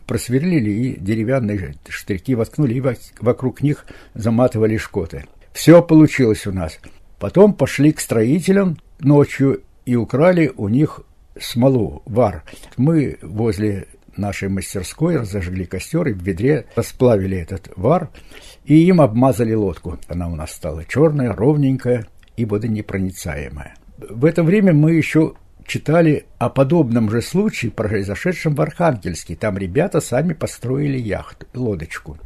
[0.07, 2.83] просверлили и деревянные штырьки воткнули, и
[3.19, 5.25] вокруг них заматывали шкоты.
[5.53, 6.79] Все получилось у нас.
[7.19, 11.01] Потом пошли к строителям ночью и украли у них
[11.39, 12.43] смолу, вар.
[12.77, 18.09] Мы возле нашей мастерской разожгли костер и в ведре расплавили этот вар
[18.65, 19.97] и им обмазали лодку.
[20.07, 22.07] Она у нас стала черная, ровненькая
[22.37, 23.75] и водонепроницаемая.
[23.97, 25.33] В это время мы еще
[25.65, 29.35] читали о подобном же случае, произошедшем в Архангельске.
[29.35, 32.17] Там ребята сами построили яхту, лодочку.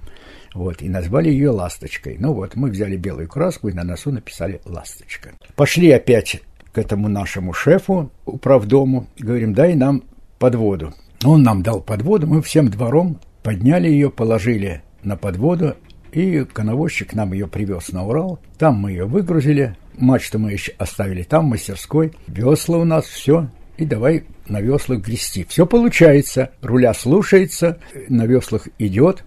[0.53, 2.17] Вот, и назвали ее «Ласточкой».
[2.19, 5.31] Ну вот, мы взяли белую краску и на носу написали «Ласточка».
[5.55, 6.41] Пошли опять
[6.73, 10.03] к этому нашему шефу, управдому, говорим, дай нам
[10.39, 10.93] подводу.
[11.23, 15.75] Он нам дал подводу, мы всем двором подняли ее, положили на подводу,
[16.11, 18.39] и коновозчик нам ее привез на Урал.
[18.57, 22.13] Там мы ее выгрузили, мачту мы еще оставили там, в мастерской.
[22.27, 25.45] Весла у нас, все, и давай на веслах грести.
[25.47, 29.23] Все получается, руля слушается, на веслах идет.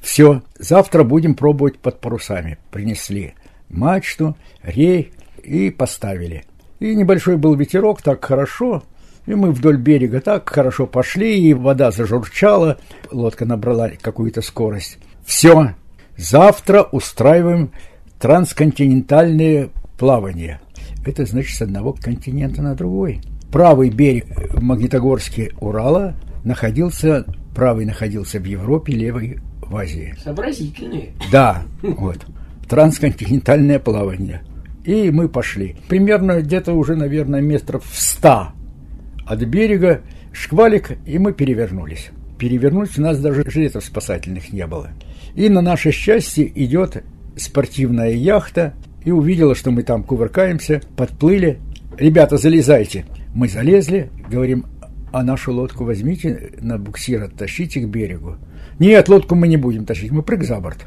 [0.00, 2.58] Все, завтра будем пробовать под парусами.
[2.70, 3.34] Принесли
[3.68, 5.12] мачту, рей
[5.42, 6.44] и поставили.
[6.78, 8.84] И небольшой был ветерок, так хорошо,
[9.26, 12.78] и мы вдоль берега так хорошо пошли, и вода зажурчала,
[13.10, 14.98] лодка набрала какую-то скорость.
[15.26, 15.74] Все,
[16.16, 17.72] завтра устраиваем
[18.20, 20.60] трансконтинентальное плавание.
[21.04, 23.20] Это значит с одного континента на другой.
[23.52, 27.24] Правый берег в Магнитогорске Урала находился,
[27.54, 30.14] правый находился в Европе, левый в Азии.
[30.22, 31.10] Сообразительные.
[31.30, 32.24] Да, вот.
[32.68, 34.42] Трансконтинентальное плавание.
[34.84, 35.76] И мы пошли.
[35.88, 38.52] Примерно где-то уже, наверное, метров в ста
[39.26, 40.00] от берега
[40.32, 42.10] шквалик, и мы перевернулись.
[42.38, 44.90] Перевернуть у нас даже жилетов спасательных не было.
[45.34, 47.02] И на наше счастье идет
[47.36, 48.74] спортивная яхта,
[49.04, 51.58] и увидела, что мы там кувыркаемся, подплыли.
[51.98, 54.66] «Ребята, залезайте!» Мы залезли, говорим,
[55.12, 58.36] а нашу лодку возьмите на буксир, оттащите к берегу.
[58.78, 60.86] Нет, лодку мы не будем тащить, мы прыг за борт.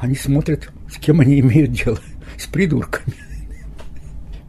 [0.00, 1.98] Они смотрят, с кем они имеют дело,
[2.36, 3.14] с придурками.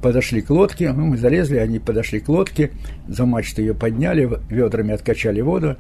[0.02, 2.72] Подошли к лодке, ну, мы залезли, они подошли к лодке,
[3.08, 5.76] за мачту ее подняли, ведрами откачали воду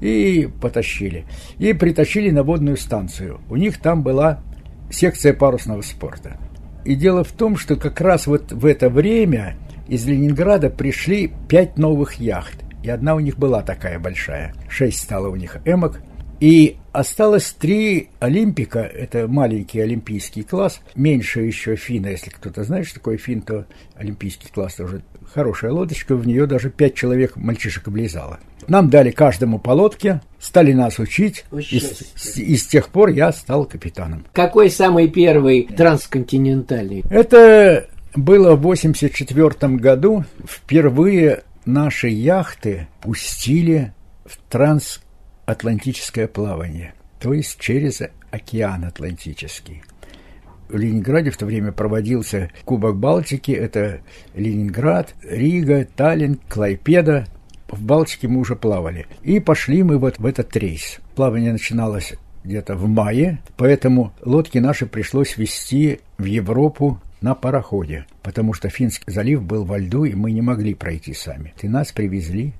[0.00, 1.24] и потащили.
[1.58, 3.40] И притащили на водную станцию.
[3.50, 4.42] У них там была
[4.90, 6.38] секция парусного спорта.
[6.84, 9.56] И дело в том, что как раз вот в это время
[9.88, 12.64] из Ленинграда пришли пять новых яхт.
[12.82, 14.54] И одна у них была такая большая.
[14.68, 16.00] Шесть стало у них эмок.
[16.40, 22.96] И осталось три Олимпика, это маленький олимпийский класс, меньше еще Фина, если кто-то знает, что
[22.96, 28.40] такое Фин, то олимпийский класс тоже хорошая лодочка, в нее даже пять человек мальчишек облезало.
[28.68, 33.32] Нам дали каждому по лодке, стали нас учить, и с, и с тех пор я
[33.32, 34.24] стал капитаном.
[34.32, 37.04] Какой самый первый трансконтинентальный?
[37.10, 43.92] Это было в 84 году, впервые наши яхты пустили
[44.24, 49.82] в трансатлантическое плавание, то есть через океан Атлантический.
[50.68, 54.00] В Ленинграде в то время проводился Кубок Балтики, это
[54.34, 57.26] Ленинград, Рига, Таллин, Клайпеда.
[57.68, 59.06] В Балтике мы уже плавали.
[59.22, 61.00] И пошли мы вот в этот рейс.
[61.14, 68.52] Плавание начиналось где-то в мае, поэтому лодки наши пришлось везти в Европу на пароходе, потому
[68.52, 71.54] что Финский залив был во льду, и мы не могли пройти сами.
[71.62, 72.52] И нас привезли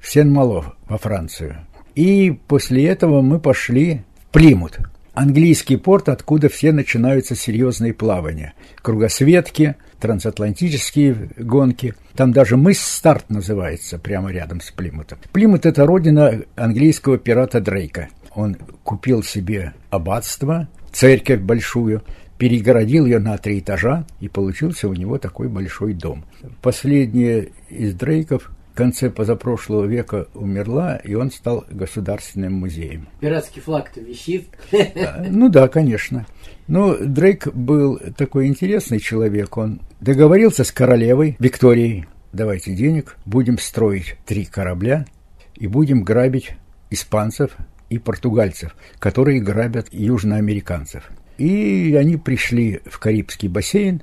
[0.00, 1.58] в Сен-Мало во Францию.
[1.94, 4.78] И после этого мы пошли в Плимут,
[5.16, 8.54] английский порт, откуда все начинаются серьезные плавания.
[8.76, 11.94] Кругосветки, трансатлантические гонки.
[12.14, 15.18] Там даже мыс Старт называется, прямо рядом с Плимутом.
[15.32, 18.08] Плимут– это родина английского пирата Дрейка.
[18.34, 22.02] Он купил себе аббатство, церковь большую,
[22.38, 26.24] перегородил ее на три этажа, и получился у него такой большой дом.
[26.60, 33.08] Последняя из Дрейков в конце позапрошлого века умерла, и он стал государственным музеем.
[33.20, 34.48] Пиратский флаг-то висит.
[34.70, 36.26] А, ну да, конечно.
[36.68, 39.56] Но Дрейк был такой интересный человек.
[39.56, 42.06] Он договорился с королевой Викторией.
[42.32, 45.06] Давайте денег, будем строить три корабля
[45.54, 46.52] и будем грабить
[46.90, 47.56] испанцев
[47.88, 51.10] и португальцев, которые грабят южноамериканцев.
[51.38, 54.02] И они пришли в Карибский бассейн.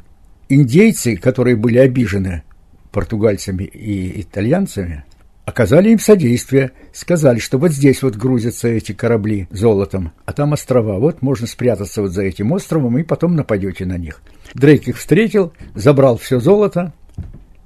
[0.50, 2.44] Индейцы, которые были обижены
[2.92, 5.04] португальцами и итальянцами,
[5.46, 11.00] оказали им содействие, сказали, что вот здесь вот грузятся эти корабли золотом, а там острова,
[11.00, 14.22] вот можно спрятаться вот за этим островом и потом нападете на них.
[14.54, 16.94] Дрейк их встретил, забрал все золото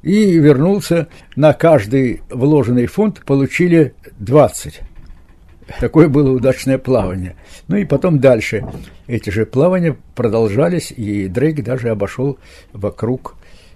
[0.01, 1.07] и вернулся.
[1.35, 4.81] На каждый вложенный фунт получили 20.
[5.79, 7.35] Такое было удачное плавание.
[7.67, 8.65] Ну и потом дальше
[9.05, 12.39] эти же плавания продолжались, и Дрейк даже обошел
[12.71, 13.35] вокруг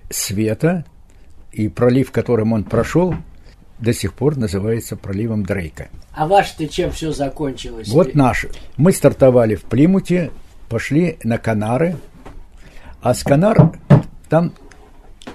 [0.10, 0.86] света,
[1.52, 3.14] и пролив, которым он прошел,
[3.82, 5.90] до сих пор называется проливом Дрейка.
[6.14, 7.90] А ваш-то чем все закончилось?
[7.90, 8.46] Вот наш.
[8.78, 10.32] Мы стартовали в Плимуте,
[10.70, 11.98] пошли на Канары,
[13.02, 13.74] а с Канар
[14.30, 14.54] там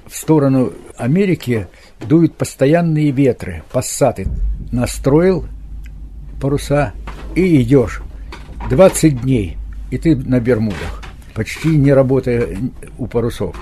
[0.07, 1.67] в сторону Америки
[2.01, 4.29] дуют постоянные ветры, пассаты.
[4.71, 5.47] Настроил
[6.41, 6.93] паруса
[7.35, 8.03] и идешь.
[8.71, 9.57] 20 дней,
[9.91, 11.03] и ты на Бермудах,
[11.35, 12.57] почти не работая
[12.99, 13.57] у парусов.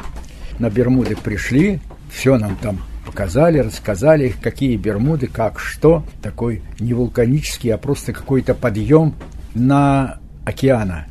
[0.58, 1.80] На Бермуды пришли,
[2.10, 6.04] все нам там показали, рассказали, какие Бермуды, как, что.
[6.22, 9.14] Такой не вулканический, а просто какой-то подъем
[9.54, 11.06] на океана,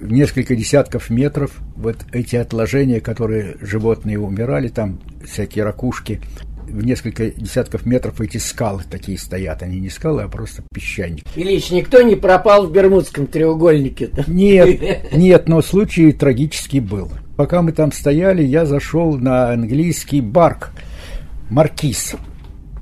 [0.00, 6.20] в несколько десятков метров, вот эти отложения, которые животные умирали, там всякие ракушки,
[6.68, 9.62] в несколько десятков метров эти скалы такие стоят.
[9.62, 11.24] Они не скалы, а просто песчаник.
[11.34, 14.10] Ильич, никто не пропал в Бермудском треугольнике?
[14.26, 17.10] Нет, нет, но случай трагический был.
[17.36, 20.72] Пока мы там стояли, я зашел на английский барк
[21.50, 22.16] «Маркиз».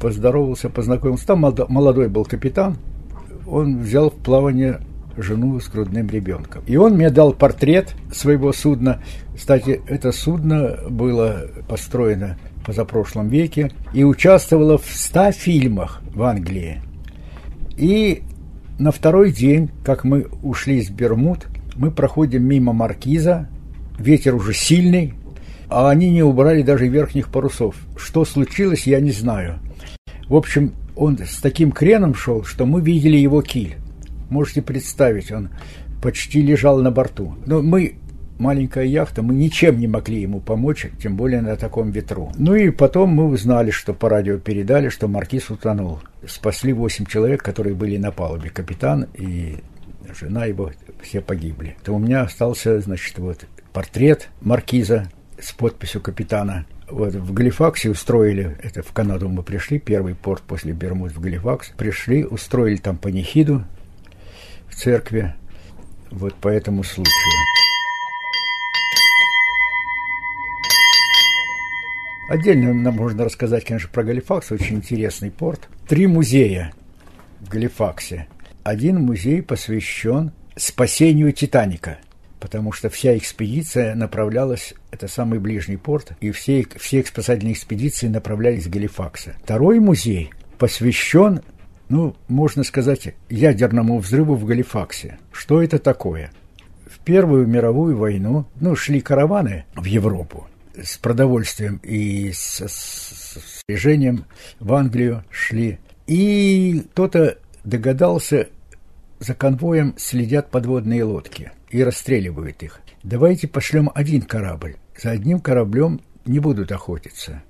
[0.00, 1.26] Поздоровался, познакомился.
[1.26, 2.76] Там молодой был капитан.
[3.46, 4.80] Он взял в плавание
[5.16, 6.62] жену с грудным ребенком.
[6.66, 9.00] И он мне дал портрет своего судна.
[9.34, 16.82] Кстати, это судно было построено позапрошлом веке и участвовала в ста фильмах в Англии.
[17.76, 18.22] И
[18.78, 21.46] на второй день, как мы ушли из Бермуд,
[21.76, 23.48] мы проходим мимо маркиза,
[23.98, 25.14] ветер уже сильный,
[25.68, 27.76] а они не убрали даже верхних парусов.
[27.96, 29.58] Что случилось, я не знаю.
[30.28, 33.76] В общем, он с таким креном шел, что мы видели его киль.
[34.30, 35.50] Можете представить, он
[36.02, 37.36] почти лежал на борту.
[37.46, 37.96] Но мы
[38.38, 42.32] маленькая яхта, мы ничем не могли ему помочь, тем более на таком ветру.
[42.36, 46.00] Ну и потом мы узнали, что по радио передали, что маркиз утонул.
[46.26, 48.50] Спасли восемь человек, которые были на палубе.
[48.50, 49.56] Капитан и
[50.18, 50.70] жена его
[51.02, 51.76] все погибли.
[51.84, 55.08] То у меня остался, значит, вот портрет маркиза
[55.40, 56.66] с подписью капитана.
[56.88, 61.70] Вот в Галифаксе устроили, это в Канаду мы пришли, первый порт после Бермуд в Галифакс,
[61.76, 63.64] пришли, устроили там панихиду
[64.68, 65.34] в церкви,
[66.10, 67.12] вот по этому случаю.
[72.28, 75.68] Отдельно нам можно рассказать, конечно, про Галифакс, очень интересный порт.
[75.86, 76.72] Три музея
[77.40, 78.26] в Галифаксе.
[78.64, 81.98] Один музей посвящен спасению Титаника,
[82.40, 88.66] потому что вся экспедиция направлялась, это самый ближний порт, и все, все спасательные экспедиции направлялись
[88.66, 89.34] в Галифакса.
[89.42, 91.42] Второй музей посвящен,
[91.88, 95.18] ну, можно сказать, ядерному взрыву в Галифаксе.
[95.32, 96.30] Что это такое?
[96.86, 100.48] В Первую мировую войну, ну, шли караваны в Европу,
[100.80, 104.24] с продовольствием и с, с, снаряжением
[104.60, 105.78] в Англию шли.
[106.06, 108.48] И кто-то догадался,
[109.18, 112.80] за конвоем следят подводные лодки и расстреливают их.
[113.02, 114.76] Давайте пошлем один корабль.
[115.00, 117.42] За одним кораблем не будут охотиться.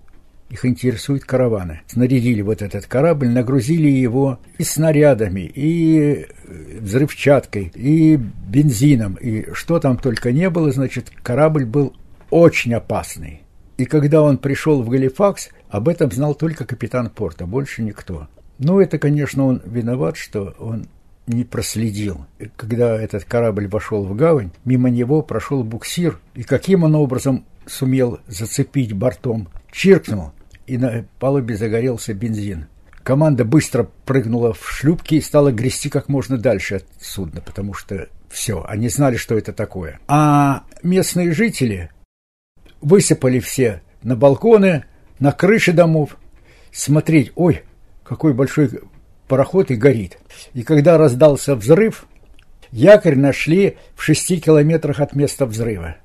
[0.48, 1.80] Их интересуют караваны.
[1.88, 9.96] Снарядили вот этот корабль, нагрузили его и снарядами, и взрывчаткой, и бензином, и что там
[9.96, 11.96] только не было, значит, корабль был
[12.30, 13.42] очень опасный.
[13.76, 18.28] И когда он пришел в Галифакс, об этом знал только капитан порта, больше никто.
[18.58, 20.86] Ну, это, конечно, он виноват, что он
[21.26, 22.26] не проследил.
[22.56, 28.20] Когда этот корабль вошел в гавань, мимо него прошел буксир, и каким он образом сумел
[28.26, 30.32] зацепить бортом, чиркнул,
[30.66, 32.66] и на палубе загорелся бензин.
[33.02, 38.08] Команда быстро прыгнула в шлюпки и стала грести как можно дальше от судна, потому что
[38.28, 40.00] все, они знали, что это такое.
[40.08, 41.90] А местные жители
[42.80, 44.84] высыпали все на балконы,
[45.18, 46.16] на крыши домов,
[46.72, 47.62] смотреть, ой,
[48.02, 48.70] какой большой
[49.28, 50.18] пароход и горит.
[50.54, 52.06] И когда раздался взрыв,
[52.70, 55.96] якорь нашли в шести километрах от места взрыва.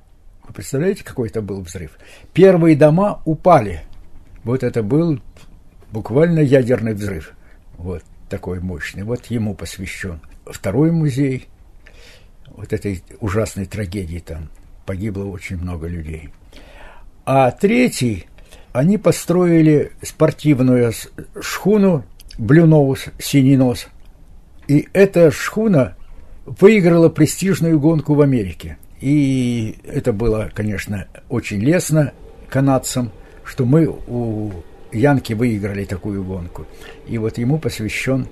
[0.47, 1.97] Вы представляете, какой это был взрыв?
[2.33, 3.83] Первые дома упали.
[4.43, 5.21] Вот это был
[5.91, 7.33] буквально ядерный взрыв.
[7.77, 9.03] Вот такой мощный.
[9.03, 10.19] Вот ему посвящен.
[10.45, 11.47] Второй музей
[12.47, 14.49] вот этой ужасной трагедии там
[14.85, 16.29] погибло очень много людей.
[17.25, 18.25] А третий,
[18.73, 20.91] они построили спортивную
[21.39, 22.03] шхуну
[22.37, 23.87] Блюноус, синий нос.
[24.67, 25.95] И эта шхуна
[26.45, 28.77] выиграла престижную гонку в Америке.
[28.99, 32.13] И это было, конечно, очень лестно
[32.49, 33.11] канадцам,
[33.43, 34.51] что мы у
[34.91, 36.65] Янки выиграли такую гонку.
[37.07, 38.27] И вот ему посвящен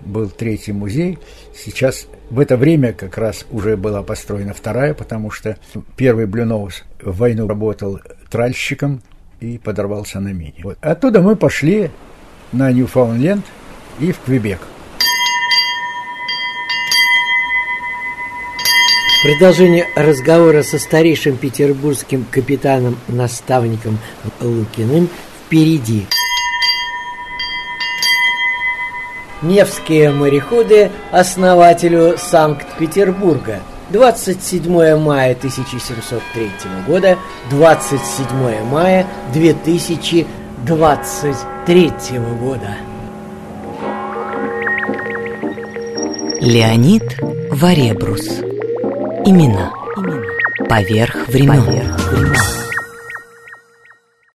[0.00, 1.18] был третий музей.
[1.54, 5.56] Сейчас в это время как раз уже была построена вторая, потому что
[5.96, 9.02] первый Блюноус в войну работал тральщиком
[9.40, 10.60] и подорвался на мине.
[10.62, 10.78] Вот.
[10.80, 11.90] Оттуда мы пошли
[12.52, 13.44] на Ньюфаундленд
[14.00, 14.60] и в Квебек.
[19.22, 23.98] Продолжение разговора со старейшим петербургским капитаном-наставником
[24.40, 25.08] Лукиным
[25.46, 26.06] впереди.
[29.42, 33.60] Невские мореходы основателю Санкт-Петербурга.
[33.90, 36.50] 27 мая 1703
[36.86, 37.18] года,
[37.50, 39.06] 27 мая
[40.66, 42.76] 2023 года.
[46.40, 47.02] Леонид
[47.50, 48.28] Варебрус.
[49.26, 49.72] Имена.
[49.96, 50.22] Имена.
[50.68, 51.64] Поверх времен.
[51.64, 52.61] Поверх времен.